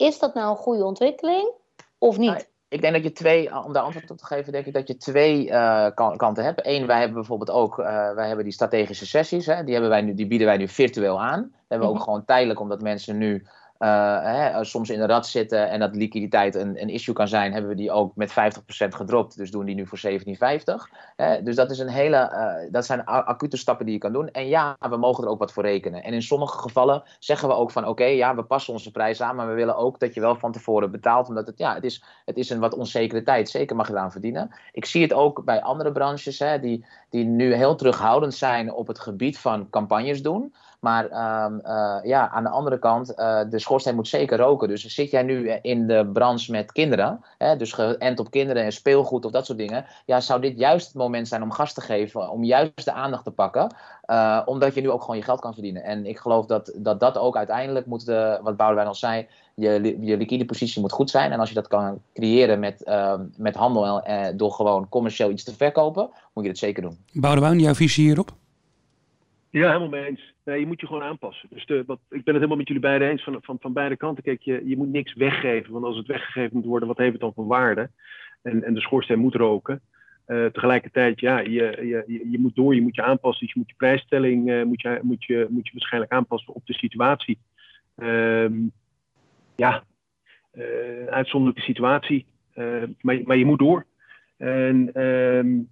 [0.00, 1.50] is dat nou een goede ontwikkeling
[1.98, 2.49] of niet?
[2.70, 4.96] Ik denk dat je twee, om daar antwoord op te geven, denk ik dat je
[4.96, 6.66] twee uh, kanten hebt.
[6.66, 10.00] Eén, wij hebben bijvoorbeeld ook, uh, wij hebben die strategische sessies, hè, die, hebben wij
[10.00, 11.40] nu, die bieden wij nu virtueel aan.
[11.40, 12.04] Dat hebben we ook mhm.
[12.04, 13.46] gewoon tijdelijk, omdat mensen nu
[13.80, 17.52] uh, hè, soms in de rat zitten en dat liquiditeit een, een, issue kan zijn,
[17.52, 18.34] hebben we die ook met 50%
[18.88, 19.36] gedropt.
[19.36, 20.14] Dus doen die nu voor 17,50.
[21.16, 24.30] Hè, dus dat, is een hele, uh, dat zijn acute stappen die je kan doen.
[24.30, 26.02] En ja, we mogen er ook wat voor rekenen.
[26.02, 29.36] En in sommige gevallen zeggen we ook van oké, ja, we passen onze prijs aan,
[29.36, 31.28] maar we willen ook dat je wel van tevoren betaalt.
[31.28, 33.48] Omdat het, ja, het is, het is een wat onzekere tijd.
[33.48, 34.54] Zeker mag je eraan verdienen.
[34.72, 38.86] Ik zie het ook bij andere branches hè, die, die nu heel terughoudend zijn op
[38.86, 40.54] het gebied van campagnes doen.
[40.80, 44.68] Maar um, uh, ja, aan de andere kant, uh, de schoorsteen moet zeker roken.
[44.68, 48.72] Dus zit jij nu in de branche met kinderen, hè, dus geënt op kinderen en
[48.72, 51.80] speelgoed of dat soort dingen, ja, zou dit juist het moment zijn om gas te
[51.80, 53.74] geven, om juist de aandacht te pakken,
[54.06, 55.82] uh, omdat je nu ook gewoon je geld kan verdienen.
[55.82, 58.04] En ik geloof dat dat, dat ook uiteindelijk moet,
[58.42, 61.32] wat Boudewijn al zei, je, je liquide positie moet goed zijn.
[61.32, 65.44] En als je dat kan creëren met, uh, met handel en door gewoon commercieel iets
[65.44, 66.98] te verkopen, moet je dat zeker doen.
[67.12, 68.30] Boudewijn, jouw visie hierop?
[69.50, 70.29] Ja, helemaal mee eens.
[70.44, 71.48] Nee, je moet je gewoon aanpassen.
[71.52, 73.96] Dus de, wat, ik ben het helemaal met jullie beiden eens van, van, van beide
[73.96, 74.24] kanten.
[74.24, 75.72] Kijk, je, je moet niks weggeven.
[75.72, 77.90] Want als het weggegeven moet worden, wat heeft het dan voor waarde?
[78.42, 79.80] En, en de schoorsteen moet roken.
[80.26, 83.46] Uh, tegelijkertijd, ja, je, je, je moet door, je moet je aanpassen.
[83.46, 86.66] Dus je moet je prijsstelling uh, moet je, moet je, moet je waarschijnlijk aanpassen op
[86.66, 87.38] de situatie.
[87.96, 88.72] Um,
[89.56, 89.84] ja,
[90.54, 92.26] uh, uitzonderlijke situatie.
[93.00, 93.86] maar, maar je moet door.
[94.36, 95.68] En um,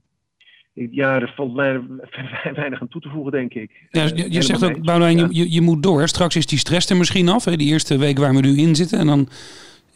[0.90, 1.54] ja, er valt
[2.54, 3.70] weinig aan toe te voegen, denk ik.
[3.90, 6.08] Ja, je, je zegt ook, Boudewijn, je, je moet door.
[6.08, 8.74] Straks is die stress er misschien af, hè, die eerste week waar we nu in
[8.74, 8.98] zitten.
[8.98, 9.28] En dan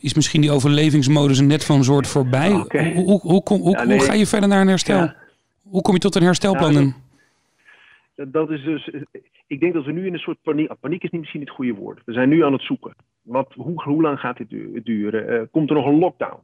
[0.00, 2.50] is misschien die overlevingsmodus net van soort voorbij.
[2.50, 5.12] Hoe, hoe, hoe, hoe, ga je verder naar een herstel?
[5.62, 6.94] Hoe kom je tot een herstelplan?
[8.14, 8.90] dat is dus,
[9.46, 11.50] ik denk dat we nu in een soort paniek, ah, paniek is niet misschien het
[11.50, 12.02] goede woord.
[12.04, 12.94] We zijn nu aan het zoeken.
[13.22, 15.32] Wat, hoe, hoe lang gaat dit duren?
[15.32, 16.40] Uh, komt er nog een lockdown?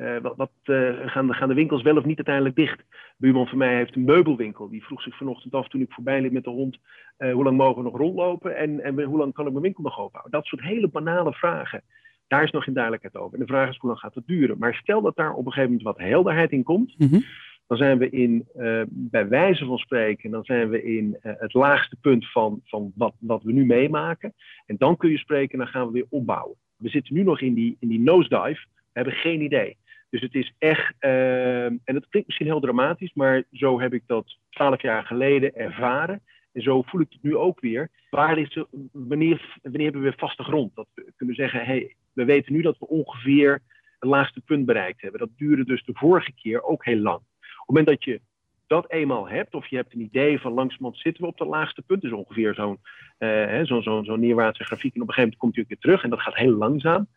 [0.00, 2.82] Uh, wat, wat uh, gaan, de, gaan, de, winkels wel of niet uiteindelijk dicht?
[3.16, 4.68] buurman van mij heeft een meubelwinkel.
[4.68, 6.78] Die vroeg zich vanochtend af toen ik voorbij liep met de hond.
[7.18, 9.82] Uh, hoe lang mogen we nog rondlopen en, en hoe lang kan ik mijn winkel
[9.82, 10.40] nog openhouden?
[10.40, 11.82] Dat soort hele banale vragen.
[12.26, 13.34] Daar is nog geen duidelijkheid over.
[13.34, 14.58] En de vraag is hoe lang gaat het duren?
[14.58, 16.94] Maar stel dat daar op een gegeven moment wat helderheid in komt.
[16.98, 17.24] Mm-hmm.
[17.66, 18.48] Dan zijn we in,
[18.86, 23.42] bij wijze van spreken, dan zijn we in het laagste punt van, van wat, wat
[23.42, 24.34] we nu meemaken.
[24.66, 26.56] En dan kun je spreken en dan gaan we weer opbouwen.
[26.76, 28.66] We zitten nu nog in die, in die nosedive.
[28.72, 29.76] We hebben geen idee.
[30.10, 34.02] Dus het is echt, uh, en dat klinkt misschien heel dramatisch, maar zo heb ik
[34.06, 36.22] dat twaalf jaar geleden ervaren.
[36.52, 37.90] En zo voel ik het nu ook weer.
[38.10, 40.74] Waar is, wanneer, wanneer hebben we vaste grond?
[40.74, 43.52] Dat we kunnen zeggen, hey, we weten nu dat we ongeveer
[43.98, 45.20] het laagste punt bereikt hebben.
[45.20, 47.16] Dat duurde dus de vorige keer ook heel lang.
[47.16, 48.20] Op het moment dat je
[48.66, 51.82] dat eenmaal hebt, of je hebt een idee van langzamerhand zitten we op dat laagste
[51.82, 52.78] punt, dus ongeveer zo'n
[53.18, 56.02] uh, zo'n zo, zo neerwaartse grafiek, en op een gegeven moment komt hij weer terug,
[56.02, 57.08] en dat gaat heel langzaam.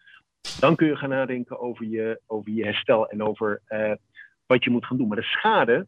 [0.59, 3.91] Dan kun je gaan nadenken over je, over je herstel en over uh,
[4.45, 5.07] wat je moet gaan doen.
[5.07, 5.87] Maar de schade,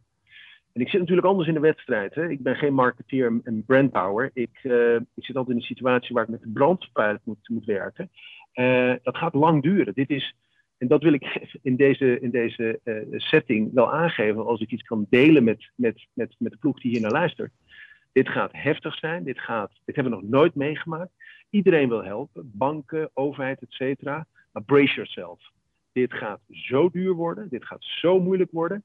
[0.75, 2.15] en ik zit natuurlijk anders in de wedstrijd.
[2.15, 2.29] Hè?
[2.29, 4.31] Ik ben geen marketeer en brandbouwer.
[4.33, 7.65] Ik, uh, ik zit altijd in een situatie waar ik met de brandpilot moet, moet
[7.65, 8.09] werken.
[8.53, 9.93] Uh, dat gaat lang duren.
[9.93, 10.35] Dit is,
[10.77, 12.79] en dat wil ik in deze, in deze
[13.11, 16.91] setting wel aangeven als ik iets kan delen met, met, met, met de ploeg die
[16.91, 17.51] hier naar luistert.
[18.11, 19.23] Dit gaat heftig zijn.
[19.23, 21.11] Dit, gaat, dit hebben we nog nooit meegemaakt.
[21.49, 24.27] Iedereen wil helpen, banken, overheid, et cetera.
[24.55, 25.51] Maar brace yourself.
[25.91, 28.83] Dit gaat zo duur worden, dit gaat zo moeilijk worden.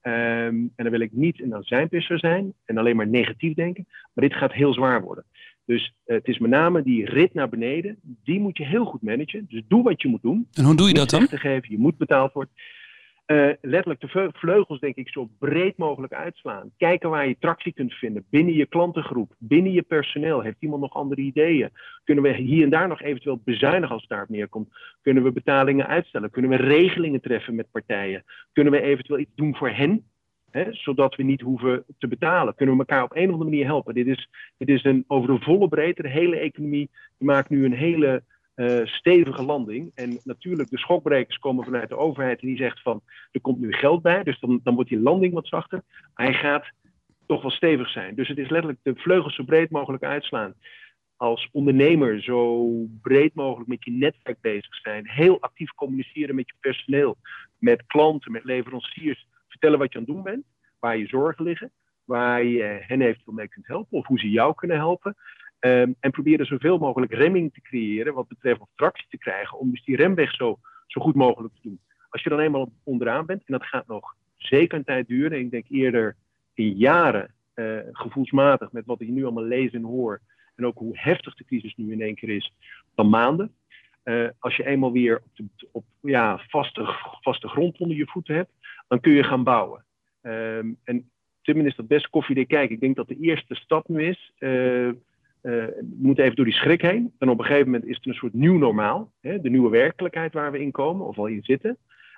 [0.00, 0.14] Ehm,
[0.54, 4.36] en dan wil ik niet een azijnpisser zijn en alleen maar negatief denken, maar dit
[4.36, 5.24] gaat heel zwaar worden.
[5.64, 9.02] Dus uh, het is met name die rit naar beneden, die moet je heel goed
[9.02, 9.46] managen.
[9.48, 10.48] Dus doe wat je moet doen.
[10.52, 11.26] En hoe doe je dat dan?
[11.26, 12.52] Te geven, je moet betaald worden.
[13.30, 16.70] Uh, letterlijk de vleugels, denk ik, zo breed mogelijk uitslaan.
[16.76, 18.24] Kijken waar je tractie kunt vinden.
[18.30, 20.40] Binnen je klantengroep, binnen je personeel.
[20.40, 21.70] Heeft iemand nog andere ideeën?
[22.04, 24.68] Kunnen we hier en daar nog eventueel bezuinigen als het daarop neerkomt?
[25.02, 26.30] Kunnen we betalingen uitstellen?
[26.30, 28.24] Kunnen we regelingen treffen met partijen?
[28.52, 30.04] Kunnen we eventueel iets doen voor hen?
[30.50, 32.54] Hè, zodat we niet hoeven te betalen.
[32.54, 33.94] Kunnen we elkaar op een of andere manier helpen?
[33.94, 37.72] Dit is, dit is een, over de volle breedte, de hele economie maakt nu een
[37.72, 38.22] hele
[38.58, 39.92] uh, stevige landing.
[39.94, 43.72] En natuurlijk, de schokbrekers komen vanuit de overheid en die zegt van er komt nu
[43.72, 45.82] geld bij, dus dan, dan wordt die landing wat zachter.
[46.14, 46.72] Hij gaat
[47.26, 48.14] toch wel stevig zijn.
[48.14, 50.54] Dus het is letterlijk de vleugels zo breed mogelijk uitslaan.
[51.16, 52.68] Als ondernemer zo
[53.02, 55.08] breed mogelijk met je netwerk bezig zijn.
[55.08, 57.16] Heel actief communiceren met je personeel,
[57.58, 59.26] met klanten, met leveranciers.
[59.48, 60.44] Vertellen wat je aan het doen bent,
[60.78, 61.72] waar je zorgen liggen,
[62.04, 65.16] waar je hen eventueel mee kunt helpen of hoe ze jou kunnen helpen.
[65.60, 69.70] Um, en proberen zoveel mogelijk remming te creëren wat betreft of tractie te krijgen om
[69.70, 71.80] dus die remweg zo, zo goed mogelijk te doen.
[72.08, 75.50] Als je dan eenmaal onderaan bent, en dat gaat nog zeker een tijd duren, ik
[75.50, 76.16] denk eerder
[76.54, 80.20] in jaren uh, gevoelsmatig met wat ik nu allemaal lees en hoor,
[80.54, 82.52] en ook hoe heftig de crisis nu in één keer is,
[82.94, 83.54] dan maanden.
[84.04, 88.34] Uh, als je eenmaal weer op, de, op ja, vaste, vaste grond onder je voeten
[88.34, 88.52] hebt,
[88.88, 89.84] dan kun je gaan bouwen.
[90.22, 91.10] Um, en
[91.42, 92.74] is dat best koffiedik kijken.
[92.74, 94.32] Ik denk dat de eerste stap nu is.
[94.38, 94.92] Uh,
[95.42, 95.64] uh,
[95.96, 97.12] moet even door die schrik heen.
[97.18, 99.12] En op een gegeven moment is het een soort nieuw normaal.
[99.20, 101.76] Hè, de nieuwe werkelijkheid waar we in komen of al in zitten.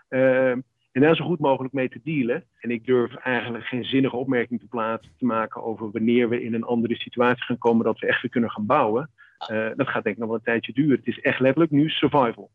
[0.09, 0.50] Uh,
[0.92, 2.44] en daar zo goed mogelijk mee te dealen.
[2.61, 6.54] En ik durf eigenlijk geen zinnige opmerking te plaatsen te maken over wanneer we in
[6.54, 9.11] een andere situatie gaan komen dat we echt weer kunnen gaan bouwen.
[9.50, 10.96] Uh, dat gaat denk ik nog wel een tijdje duren.
[10.96, 12.50] Het is echt letterlijk nu survival.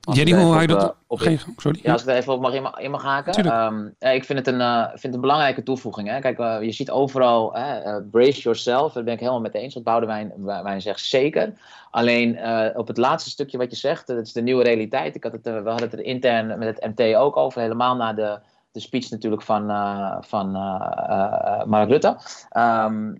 [0.00, 1.18] Jenny, hoe haal je dat op?
[1.18, 1.80] Geen, sorry.
[1.82, 3.62] Ja, als ik er even op mag in, in mag haken.
[3.62, 6.08] Um, ik vind het een, uh, vind het een belangrijke toevoeging.
[6.08, 6.20] Hè.
[6.20, 8.92] Kijk, uh, je ziet overal uh, brace yourself.
[8.92, 9.74] Daar ben ik helemaal met eens.
[9.74, 11.52] Wat Boudewijn wij zegt zeker.
[11.90, 12.38] Alleen
[12.76, 15.14] op het laatste stukje wat je zegt, dat is de nieuwe realiteit.
[15.14, 17.60] Ik had het, we hadden het er intern met het MT ook over.
[17.60, 18.38] Helemaal na de
[18.70, 22.16] de speech natuurlijk van, uh, van uh, uh, Mark Rutte.
[22.56, 23.18] Um,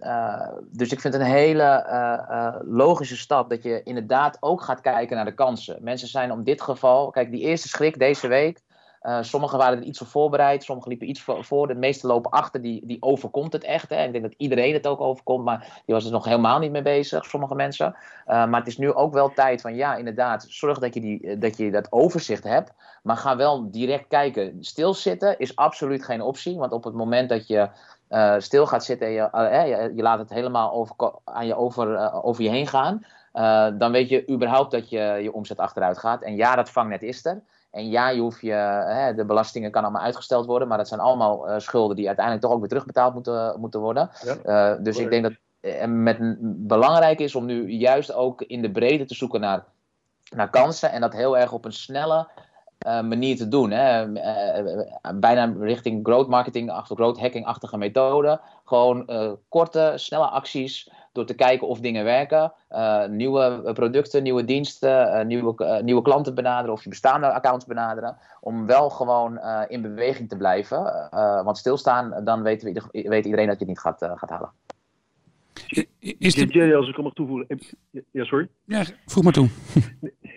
[0.72, 5.24] dus ik vind het een hele logische stap dat je inderdaad ook gaat kijken naar
[5.24, 5.78] de kansen.
[5.80, 8.66] Mensen zijn om dit geval, kijk, die eerste schrik deze week.
[9.02, 11.66] Uh, sommigen waren er iets voor voorbereid, sommigen liepen iets voor.
[11.66, 13.88] De meeste lopen achter, die, die overkomt het echt.
[13.88, 14.04] Hè.
[14.04, 16.82] Ik denk dat iedereen het ook overkomt, maar die was er nog helemaal niet mee
[16.82, 17.86] bezig, sommige mensen.
[18.26, 21.38] Uh, maar het is nu ook wel tijd van, ja, inderdaad, zorg dat je, die,
[21.38, 22.72] dat, je dat overzicht hebt.
[23.02, 24.56] Maar ga wel direct kijken.
[24.60, 27.68] Stilzitten is absoluut geen optie, want op het moment dat je
[28.38, 32.42] stil gaat zitten en je, je, je, laat het helemaal over, aan je over, over
[32.42, 33.04] je heen gaan,
[33.78, 36.22] dan weet je überhaupt dat je, je omzet achteruit gaat.
[36.22, 37.42] En ja, dat vangnet is er.
[37.70, 38.52] En ja, je hoeft je,
[38.86, 42.44] hè, de belastingen kan allemaal uitgesteld worden, maar dat zijn allemaal uh, schulden die uiteindelijk
[42.44, 44.10] toch ook weer terugbetaald moeten, moeten worden.
[44.44, 48.62] Ja, uh, dus ik denk dat het met, belangrijk is om nu juist ook in
[48.62, 49.64] de breedte te zoeken naar,
[50.34, 52.28] naar kansen en dat heel erg op een snelle
[52.86, 53.70] uh, manier te doen.
[53.70, 54.06] Hè.
[55.14, 58.40] bijna richting growth marketing, growth hacking-achtige methode.
[58.64, 59.10] Gewoon
[59.48, 62.52] korte, snelle acties door te kijken of dingen werken.
[62.70, 67.66] Uh, nieuwe producten, nieuwe diensten, uh, nieuwe, uh, nieuwe klanten benaderen of je bestaande accounts
[67.66, 68.16] benaderen.
[68.40, 71.08] Om wel gewoon in beweging te blijven.
[71.44, 74.50] want stilstaan, dan weet, we, weet iedereen dat je het niet gaat, gaat halen.
[75.98, 76.46] Is de...
[76.46, 77.58] Jerry, als ik hem mag toevoegen.
[78.10, 78.48] Ja, sorry?
[78.64, 79.48] Ja, vroeg maar toe.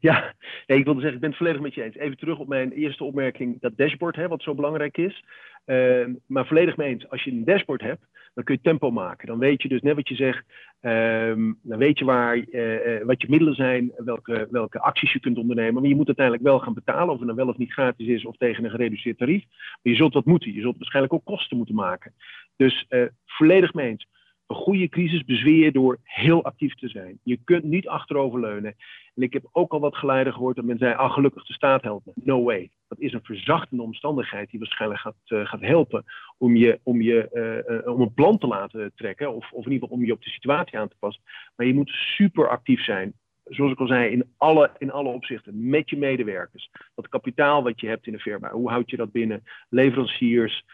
[0.00, 0.34] Ja,
[0.66, 1.96] nee, ik wilde zeggen, ik ben het volledig met je eens.
[1.96, 5.24] Even terug op mijn eerste opmerking, dat dashboard, hè, wat zo belangrijk is.
[5.66, 8.06] Uh, maar volledig mee eens, als je een dashboard hebt,
[8.38, 9.26] dan kun je tempo maken.
[9.26, 10.44] Dan weet je dus net wat je zegt,
[10.80, 15.38] um, dan weet je waar, uh, wat je middelen zijn, welke, welke acties je kunt
[15.38, 15.80] ondernemen.
[15.80, 18.24] Maar je moet uiteindelijk wel gaan betalen, of het dan wel of niet gratis is
[18.24, 19.44] of tegen een gereduceerd tarief.
[19.48, 22.12] Maar je zult wat moeten, je zult waarschijnlijk ook kosten moeten maken.
[22.56, 24.06] Dus uh, volledig mee eens.
[24.48, 27.18] Een goede crisis bezweer je door heel actief te zijn.
[27.22, 28.74] Je kunt niet achteroverleunen.
[29.14, 31.82] En ik heb ook al wat geleider gehoord dat men zei, ah gelukkig de staat
[31.82, 32.12] helpt me.
[32.14, 32.70] No way.
[32.88, 36.04] Dat is een verzachtende omstandigheid die waarschijnlijk gaat, uh, gaat helpen
[36.38, 39.34] om, je, om, je, uh, een plan te laten trekken.
[39.34, 41.22] Of, of in ieder geval om je op de situatie aan te passen.
[41.56, 43.12] Maar je moet super actief zijn.
[43.44, 45.68] Zoals ik al zei, in alle, in alle opzichten.
[45.68, 46.70] Met je medewerkers.
[46.94, 48.50] Dat kapitaal wat je hebt in de firma.
[48.50, 49.42] Hoe houd je dat binnen?
[49.68, 50.64] Leveranciers.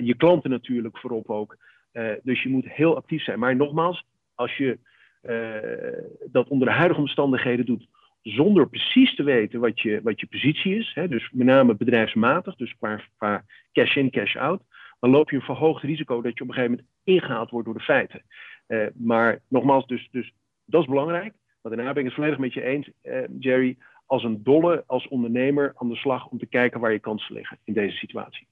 [0.00, 1.56] je klanten natuurlijk voorop ook.
[1.96, 3.38] Uh, dus je moet heel actief zijn.
[3.38, 4.78] Maar nogmaals, als je
[5.22, 7.88] uh, dat onder de huidige omstandigheden doet,
[8.22, 12.56] zonder precies te weten wat je, wat je positie is, hè, dus met name bedrijfsmatig,
[12.56, 14.62] dus qua, qua cash in, cash out,
[15.00, 17.76] dan loop je een verhoogd risico dat je op een gegeven moment ingehaald wordt door
[17.76, 18.22] de feiten.
[18.68, 20.32] Uh, maar nogmaals, dus, dus
[20.64, 21.34] Dat is belangrijk.
[21.62, 23.76] Maar daarna ben ik het volledig met je eens, eh, Jerry.
[24.06, 27.58] Als een dolle, als ondernemer aan de slag om te kijken waar je kansen liggen
[27.64, 28.46] in deze situatie.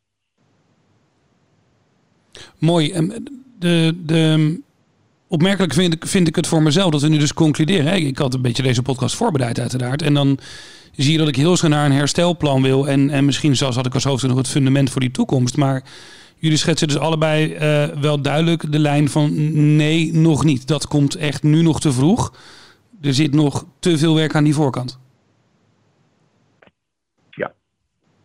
[2.58, 3.10] Mooi.
[3.58, 4.60] De, de,
[5.28, 8.06] opmerkelijk vind ik, vind ik het voor mezelf dat we nu dus concluderen.
[8.06, 10.02] Ik had een beetje deze podcast voorbereid uiteraard.
[10.02, 10.38] En dan
[10.96, 12.88] zie je dat ik heel snel naar een herstelplan wil.
[12.88, 15.56] En, en misschien zelfs had ik als hoofd nog het fundament voor die toekomst.
[15.56, 15.82] Maar
[16.36, 19.32] jullie schetsen dus allebei uh, wel duidelijk de lijn van
[19.76, 20.66] nee, nog niet.
[20.66, 22.32] Dat komt echt nu nog te vroeg.
[23.00, 24.98] Er zit nog te veel werk aan die voorkant.
[27.30, 27.52] Ja,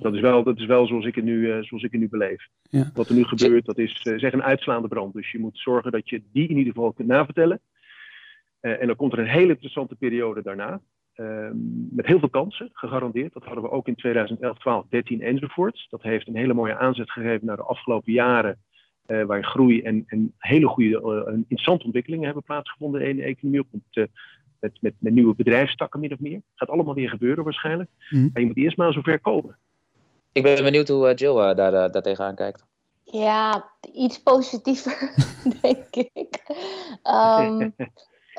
[0.02, 2.10] dat is wel, dat is wel zoals, ik het nu, uh, zoals ik het nu
[2.10, 2.48] beleef.
[2.70, 2.92] Ja.
[2.94, 5.14] Wat er nu gebeurt, dat is uh, zeg een uitslaande brand.
[5.14, 7.62] Dus je moet zorgen dat je die in ieder geval kunt navertellen.
[8.60, 10.82] en dan komt er een hele interessante periode daarna.
[11.20, 11.56] Ehm,
[11.90, 13.34] met heel veel kansen, gegarandeerd.
[13.34, 15.88] Dat hadden we ook in 2011, 12, 13 enzovoorts.
[15.90, 18.58] Dat heeft een hele mooie aanzet gegeven naar de afgelopen jaren.
[19.08, 23.66] Uh, waar groei en, en hele goede, uh, interessante ontwikkelingen hebben plaatsgevonden in de economie.
[24.60, 26.42] Met, met, met, nieuwe bedrijfstakken min of meer.
[26.56, 27.90] Gaat allemaal weer gebeuren waarschijnlijk.
[28.10, 28.30] Mm.
[28.34, 29.58] Maar je moet eerst maar zover komen.
[30.32, 32.64] Ik ben benieuwd hoe Jill daar, daar tegenaan kijkt.
[33.04, 35.14] Ja, iets positiever,
[35.62, 36.42] denk ik.
[37.04, 37.76] Um,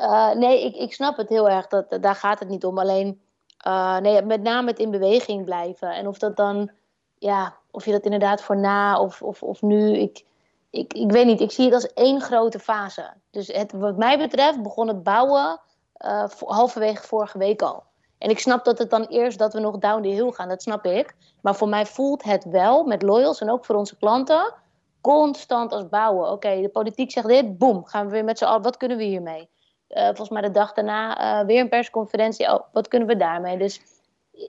[0.00, 1.66] Uh, nee, ik, ik snap het heel erg.
[1.66, 2.79] Dat, daar gaat het niet om.
[2.79, 3.20] Alleen,
[3.66, 5.90] uh, nee, met name het in beweging blijven.
[5.94, 6.70] En of dat dan,
[7.18, 9.96] ja, of je dat inderdaad voor na of, of, of nu.
[9.96, 10.24] Ik,
[10.70, 11.40] ik, ik weet niet.
[11.40, 13.12] Ik zie het als één grote fase.
[13.31, 15.61] Dus het, wat mij betreft begon het bouwen
[15.98, 17.85] uh, halverwege vorige week al.
[18.20, 20.48] En ik snap dat het dan eerst dat we nog down the hill gaan.
[20.48, 21.14] Dat snap ik.
[21.40, 24.54] Maar voor mij voelt het wel met loyals en ook voor onze klanten
[25.00, 26.30] constant als bouwen.
[26.30, 28.62] Oké, de politiek zegt dit, boem, gaan we weer met z'n allen.
[28.62, 29.48] Wat kunnen we hiermee?
[29.90, 32.52] uh, volgens mij de dag daarna uh, weer een persconferentie.
[32.52, 33.59] Oh, wat kunnen we daarmee?
[33.59, 33.80] Dus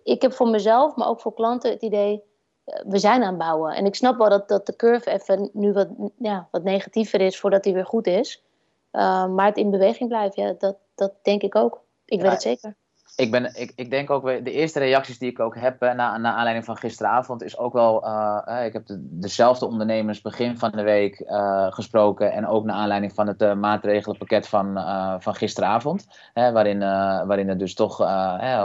[0.04, 2.24] ik heb voor mezelf, maar ook voor klanten het idee,
[2.66, 3.76] uh, we zijn aan het bouwen.
[3.76, 7.40] En ik snap wel dat, dat de curve even nu wat, ja, wat negatiever is
[7.40, 8.44] voordat hij weer goed is.
[8.92, 11.82] maar het in beweging blijven, ja, dat, dat denk ik ook.
[12.06, 12.76] Ik ja, weet het zeker
[13.16, 16.34] ik, ben, ik, ik denk ook, de eerste reacties die ik ook heb na, na
[16.34, 20.84] aanleiding van gisteravond is ook wel, uh, ik heb de, dezelfde ondernemers begin van de
[20.84, 24.74] week uh, gesproken en ook naar aanleiding van het maatregelenpakket van,
[25.22, 26.80] van gisteravond, waarin,
[27.28, 28.00] waarin het dus toch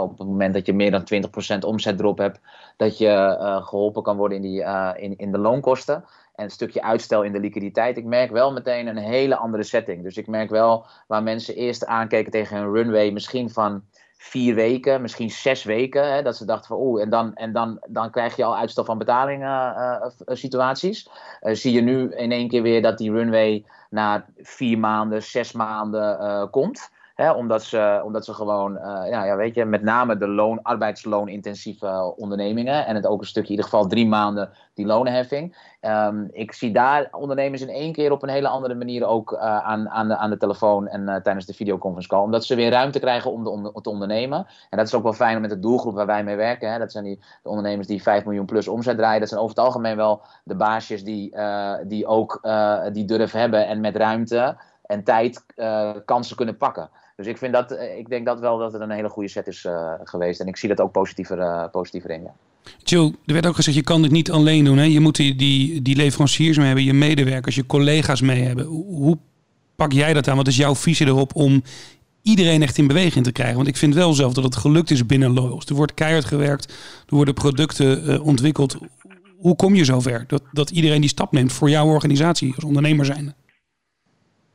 [0.01, 2.41] op het moment dat je meer dan 20% omzetdrop hebt,
[2.77, 4.65] dat je geholpen kan worden in, die,
[4.97, 6.05] in, in de loonkosten
[6.37, 7.97] en een stukje uitstel in de liquiditeit.
[7.97, 10.03] Ik merk wel meteen een hele andere setting.
[10.03, 13.83] Dus ik merk wel waar mensen eerst aankeken tegen een runway misschien van
[14.17, 16.13] vier weken, misschien zes weken.
[16.13, 18.85] Hè, dat ze dachten van oeh, en, dan, en dan, dan krijg je al uitstel
[18.85, 21.11] van betalingen uh, situaties.
[21.43, 25.53] Uh, zie je nu in één keer weer dat die runway na vier maanden, zes
[25.53, 26.91] maanden komt.
[27.17, 32.15] Hè, omdat, ze, omdat ze gewoon, ja, ja, weet je, met name de loon, arbeidsloon-intensieve
[32.17, 32.87] ondernemingen.
[32.87, 35.57] En het ook een stukje, in ieder geval drie maanden, die loonheffing.
[35.81, 39.39] Um, ik zie daar ondernemers in één keer op een hele andere manier ook uh,
[39.41, 42.21] aan, aan, de, aan de telefoon en uh, tijdens de videoconference call.
[42.21, 44.47] Omdat ze weer ruimte krijgen om, de, om te ondernemen.
[44.71, 46.73] En dat is ook wel fijn met de doelgroep waar wij mee werken.
[46.73, 46.79] Hè.
[46.79, 49.21] Dat zijn die de ondernemers die 5 miljoen plus omzet draaien.
[49.21, 52.41] Dat zijn over het algemeen wel de baasjes die, uh, die ook
[52.93, 55.45] die durf hebben en met ruimte en tijd
[56.05, 56.91] kansen kunnen pakken.
[57.17, 59.67] Dus ik, vind dat, ik denk dat wel dat het een hele goede set is
[60.05, 60.41] geweest.
[60.41, 62.23] En ik zie dat ook positiever, positiever in.
[62.23, 62.35] Ja.
[62.83, 64.79] Joe, er werd ook gezegd, je kan dit niet alleen doen.
[64.79, 64.85] Hè?
[64.85, 68.65] Je moet die, die, die leveranciers mee hebben, je medewerkers, je collega's mee hebben.
[68.65, 69.19] Hoe
[69.77, 70.37] pak jij dat aan?
[70.37, 71.63] Wat is jouw visie erop om
[72.23, 73.57] iedereen echt in beweging te krijgen?
[73.57, 75.67] Want ik vind wel zelf dat het gelukt is binnen Loyals.
[75.67, 76.73] Er wordt keihard gewerkt,
[77.07, 78.77] er worden producten uh, ontwikkeld.
[79.39, 83.05] Hoe kom je zover dat, dat iedereen die stap neemt voor jouw organisatie als ondernemer
[83.05, 83.35] zijn?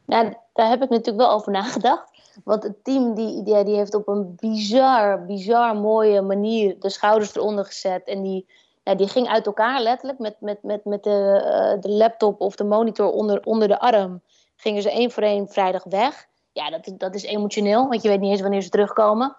[0.07, 2.10] Ja, daar heb ik natuurlijk wel over nagedacht.
[2.43, 7.35] Want het team die, die, die heeft op een bizar, bizar mooie manier de schouders
[7.35, 8.03] eronder gezet.
[8.03, 8.47] En die,
[8.83, 12.55] ja, die ging uit elkaar letterlijk met, met, met, met de, uh, de laptop of
[12.55, 14.21] de monitor onder, onder de arm.
[14.55, 16.27] Gingen ze één voor één vrijdag weg.
[16.51, 19.35] Ja, dat, dat is emotioneel, want je weet niet eens wanneer ze terugkomen.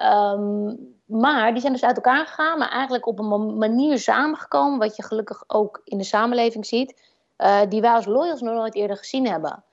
[0.00, 4.96] Um, maar die zijn dus uit elkaar gegaan, maar eigenlijk op een manier samengekomen, wat
[4.96, 7.00] je gelukkig ook in de samenleving ziet,
[7.38, 9.64] uh, die wij als loyals nog nooit eerder gezien hebben.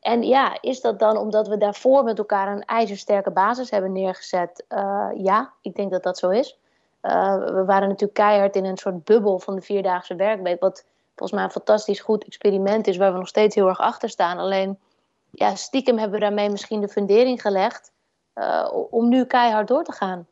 [0.00, 4.64] En ja, is dat dan omdat we daarvoor met elkaar een ijzersterke basis hebben neergezet?
[4.68, 6.58] Uh, ja, ik denk dat dat zo is.
[7.02, 10.60] Uh, we waren natuurlijk keihard in een soort bubbel van de vierdaagse werkweek.
[10.60, 10.84] Wat
[11.16, 14.38] volgens mij een fantastisch goed experiment is, waar we nog steeds heel erg achter staan.
[14.38, 14.78] Alleen,
[15.30, 17.92] ja, stiekem hebben we daarmee misschien de fundering gelegd
[18.34, 20.26] uh, om nu keihard door te gaan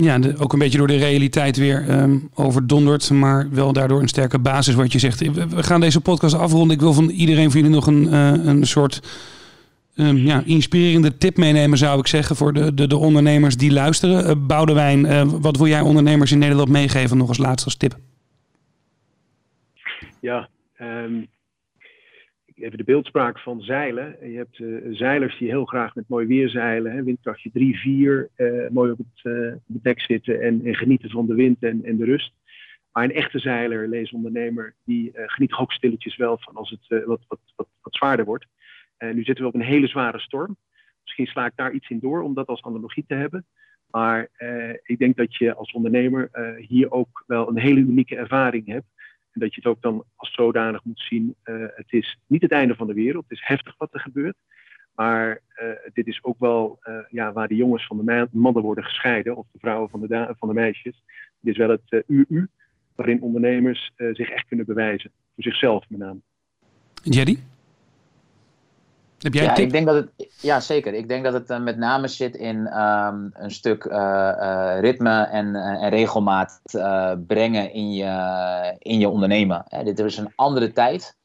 [0.00, 4.38] ja, ook een beetje door de realiteit weer um, overdonderd, maar wel daardoor een sterke
[4.38, 5.32] basis wat je zegt.
[5.32, 6.76] We, gaan deze podcast afronden.
[6.76, 9.02] Ik wil van iedereen van jullie nog een, uh, een soort
[9.94, 14.26] um, ja, inspirerende tip meenemen, zou ik zeggen, voor de, de, de ondernemers die luisteren.
[14.26, 17.98] Uh, Boudewijn, uh, wat wil jij ondernemers in Nederland meegeven nog als laatste als tip?
[20.20, 20.48] Ja,
[20.80, 21.26] um,
[22.60, 24.30] even de beeldspraak van zeilen.
[24.30, 26.92] Je hebt uh, zeilers die heel graag met mooi weer zeilen.
[26.92, 28.28] Hè, windkrachtje 3, 4.
[28.36, 31.62] Uh, mooi op het, uh, op het, dek zitten en, en, genieten van de wind
[31.62, 32.32] en, en, de rust.
[32.92, 37.38] Maar een echte zeiler, leesondernemer, die geniet ook stilletjes wel van als het wat, wat,
[37.56, 38.46] wat, wat, zwaarder wordt.
[38.98, 40.56] Nu zitten we op een hele zware storm.
[41.02, 43.46] Misschien sla ik daar iets in door om dat als analogie te hebben.
[43.90, 44.28] Maar
[44.82, 48.86] ik denk dat je als ondernemer hier ook wel een hele unieke ervaring hebt
[49.38, 51.34] dat je het ook dan als zodanig moet zien.
[51.44, 53.24] Uh, het is niet het einde van de wereld.
[53.28, 54.36] Het is heftig wat er gebeurt.
[54.94, 58.84] Maar uh, dit is ook wel uh, ja, waar de jongens van de mannen worden
[58.84, 59.36] gescheiden.
[59.36, 61.02] Of de vrouwen van de, van de meisjes.
[61.40, 62.48] Dit is wel het UU.
[62.94, 65.10] Waarin ondernemers zich echt kunnen bewijzen.
[65.34, 66.20] Voor zichzelf met name.
[67.02, 67.38] Jerry?
[69.18, 69.56] Heb jij ja?
[69.56, 70.94] Ik denk dat het, ja, zeker.
[70.94, 75.22] Ik denk dat het uh, met name zit in um, een stuk uh, uh, ritme
[75.22, 76.60] en, en regelmaat
[77.26, 79.64] brengen in je, in je ondernemen.
[79.68, 81.16] Hè, dit is een andere tijd.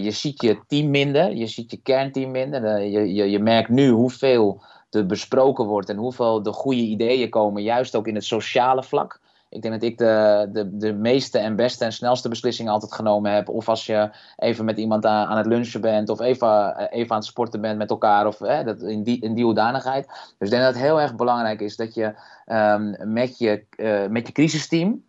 [0.00, 2.80] je ziet je team minder, je ziet je kernteam minder.
[2.80, 4.62] je, je, je merkt nu hoeveel
[4.94, 9.20] er besproken wordt en hoeveel de goede ideeën komen, juist ook in het sociale vlak.
[9.52, 13.32] Ik denk dat ik de, de, de meeste en beste en snelste beslissingen altijd genomen
[13.32, 13.48] heb.
[13.48, 16.08] Of als je even met iemand aan, het lunchen bent.
[16.08, 18.26] Of even, even aan het sporten bent met elkaar.
[18.26, 20.06] Of hè, dat, in, die, in die hoedanigheid.
[20.06, 22.14] Dus ik denk dat het heel erg belangrijk is dat je
[22.46, 25.04] um, met, je, uh, met je crisisteam.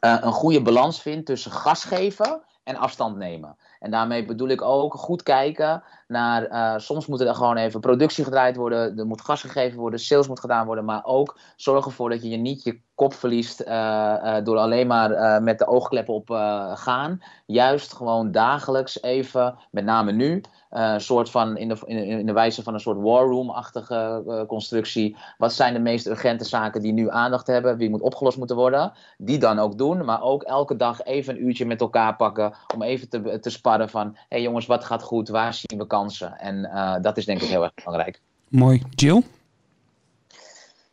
[0.00, 3.56] Uh, een goede balans vindt tussen gas geven en afstand nemen.
[3.80, 5.82] En daarmee bedoel ik ook goed kijken
[6.14, 8.98] Uh, soms moet er gewoon even productie gedraaid worden.
[8.98, 10.00] Er moet gas gegeven worden.
[10.00, 10.84] Sales moet gedaan worden.
[10.84, 13.60] Maar ook zorg ervoor dat je niet je kop verliest.
[13.60, 16.28] Uh, uh, door alleen maar met de oogkleppen op
[16.74, 17.22] gaan.
[17.46, 20.40] Juist gewoon dagelijks even, met name nu.
[20.96, 25.16] Soort van in de, in, de wijze van een soort war room-achtige constructie.
[25.38, 27.76] Wat zijn de meest urgente zaken die nu aandacht hebben?
[27.76, 28.92] Wie moet opgelost moeten worden?
[29.18, 30.04] Die dan ook doen.
[30.04, 32.54] Maar ook elke dag even een uurtje met elkaar pakken.
[32.74, 34.10] Om even te, te sparren van.
[34.12, 35.28] Hé hey jongens, wat gaat goed?
[35.28, 36.01] Waar zien we kansen?
[36.38, 38.20] En uh, dat is denk ik heel erg belangrijk.
[38.48, 38.82] Mooi.
[38.90, 39.22] Jill?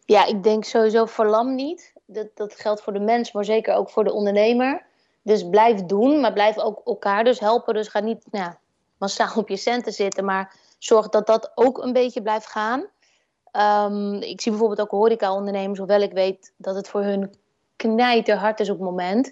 [0.06, 1.94] Ja, ik denk sowieso verlam niet.
[2.06, 4.86] Dat, dat geldt voor de mens, maar zeker ook voor de ondernemer.
[5.22, 7.74] Dus blijf doen, maar blijf ook elkaar dus helpen.
[7.74, 8.52] Dus ga niet nou,
[8.98, 12.86] massaal op je centen zitten, maar zorg dat dat ook een beetje blijft gaan.
[13.92, 17.34] Um, ik zie bijvoorbeeld ook horeca-ondernemers, hoewel ik weet dat het voor hun
[17.76, 19.32] knijterhard is op het moment...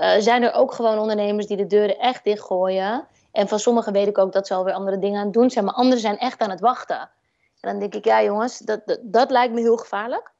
[0.00, 3.06] Uh, zijn er ook gewoon ondernemers die de deuren echt dichtgooien.
[3.34, 5.64] En van sommigen weet ik ook dat ze alweer andere dingen aan het doen zijn.
[5.64, 7.00] Maar anderen zijn echt aan het wachten.
[7.60, 10.32] En dan denk ik, ja jongens, dat, dat, lijkt me heel gevaarlijk.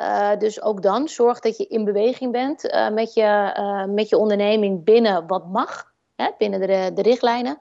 [0.00, 4.08] Uh, dus ook dan, zorg dat je in beweging bent uh, met, je, uh, met
[4.08, 5.92] je onderneming binnen wat mag.
[6.16, 7.58] Hè, binnen de, de richtlijnen.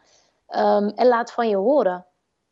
[0.49, 2.05] Um, en laat van je horen.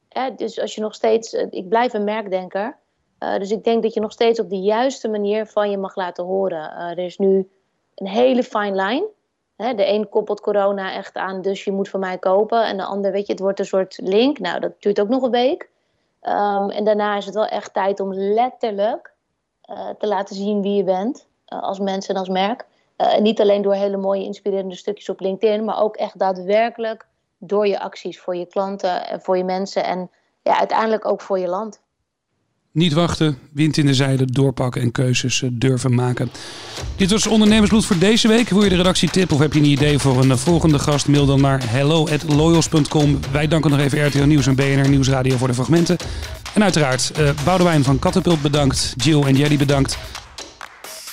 [0.09, 2.78] Hè, dus als je nog steeds, ik blijf een merkdenker.
[3.19, 6.23] dus ik denk dat je nog steeds op de juiste manier van je mag laten
[6.23, 6.71] horen.
[6.71, 7.49] er is nu
[7.95, 9.15] een hele fine line.
[9.58, 12.66] Hè, de een koppelt corona echt aan, dus je moet van mij kopen.
[12.66, 14.39] En de ander, weet je, het wordt een soort link.
[14.39, 15.70] Nou, dat duurt ook nog een week.
[16.22, 19.14] Um, en daarna is het wel echt tijd om letterlijk
[19.70, 21.28] uh, te laten zien wie je bent.
[21.53, 22.66] Uh, als mens en als merk.
[22.95, 25.66] En niet alleen door hele mooie, inspirerende stukjes op LinkedIn.
[25.66, 29.84] Maar ook echt daadwerkelijk door je acties voor je klanten en voor je mensen.
[29.84, 31.82] En ja, uiteindelijk ook voor je land.
[32.78, 36.30] Niet wachten, wind in de zeilen, doorpakken en keuzes durven maken.
[36.95, 38.49] Dit was Ondernemersbloed voor deze week.
[38.49, 41.07] Wil je de redactie tip of heb je een idee voor een volgende gast?
[41.07, 43.19] Mail dan naar hello.loyals.com.
[43.32, 45.97] Wij danken nog even RTL Nieuws en BNR Nieuwsradio voor de fragmenten.
[46.53, 48.93] En uiteraard uh, Boudewijn van Kattenpult bedankt.
[48.97, 49.97] Jill en Jelly bedankt.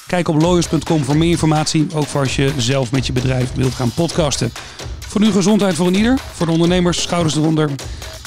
[0.07, 1.87] Kijk op lawyers.com voor meer informatie.
[1.95, 4.53] Ook voor als je zelf met je bedrijf wilt gaan podcasten.
[4.99, 6.19] Voor nu gezondheid voor een ieder.
[6.33, 7.71] Voor de ondernemers, schouders eronder.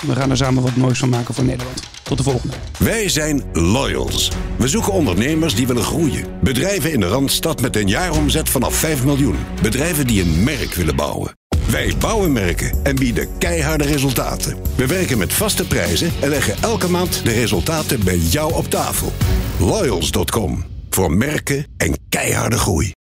[0.05, 1.81] We gaan er samen wat moois van maken voor Nederland.
[2.03, 2.55] Tot de volgende.
[2.79, 4.31] Wij zijn Loyals.
[4.57, 6.25] We zoeken ondernemers die willen groeien.
[6.41, 9.37] Bedrijven in de Randstad met een jaaromzet vanaf 5 miljoen.
[9.61, 11.35] Bedrijven die een merk willen bouwen.
[11.69, 14.57] Wij bouwen merken en bieden keiharde resultaten.
[14.75, 19.13] We werken met vaste prijzen en leggen elke maand de resultaten bij jou op tafel.
[19.59, 22.96] Loyals.com voor merken en keiharde groei.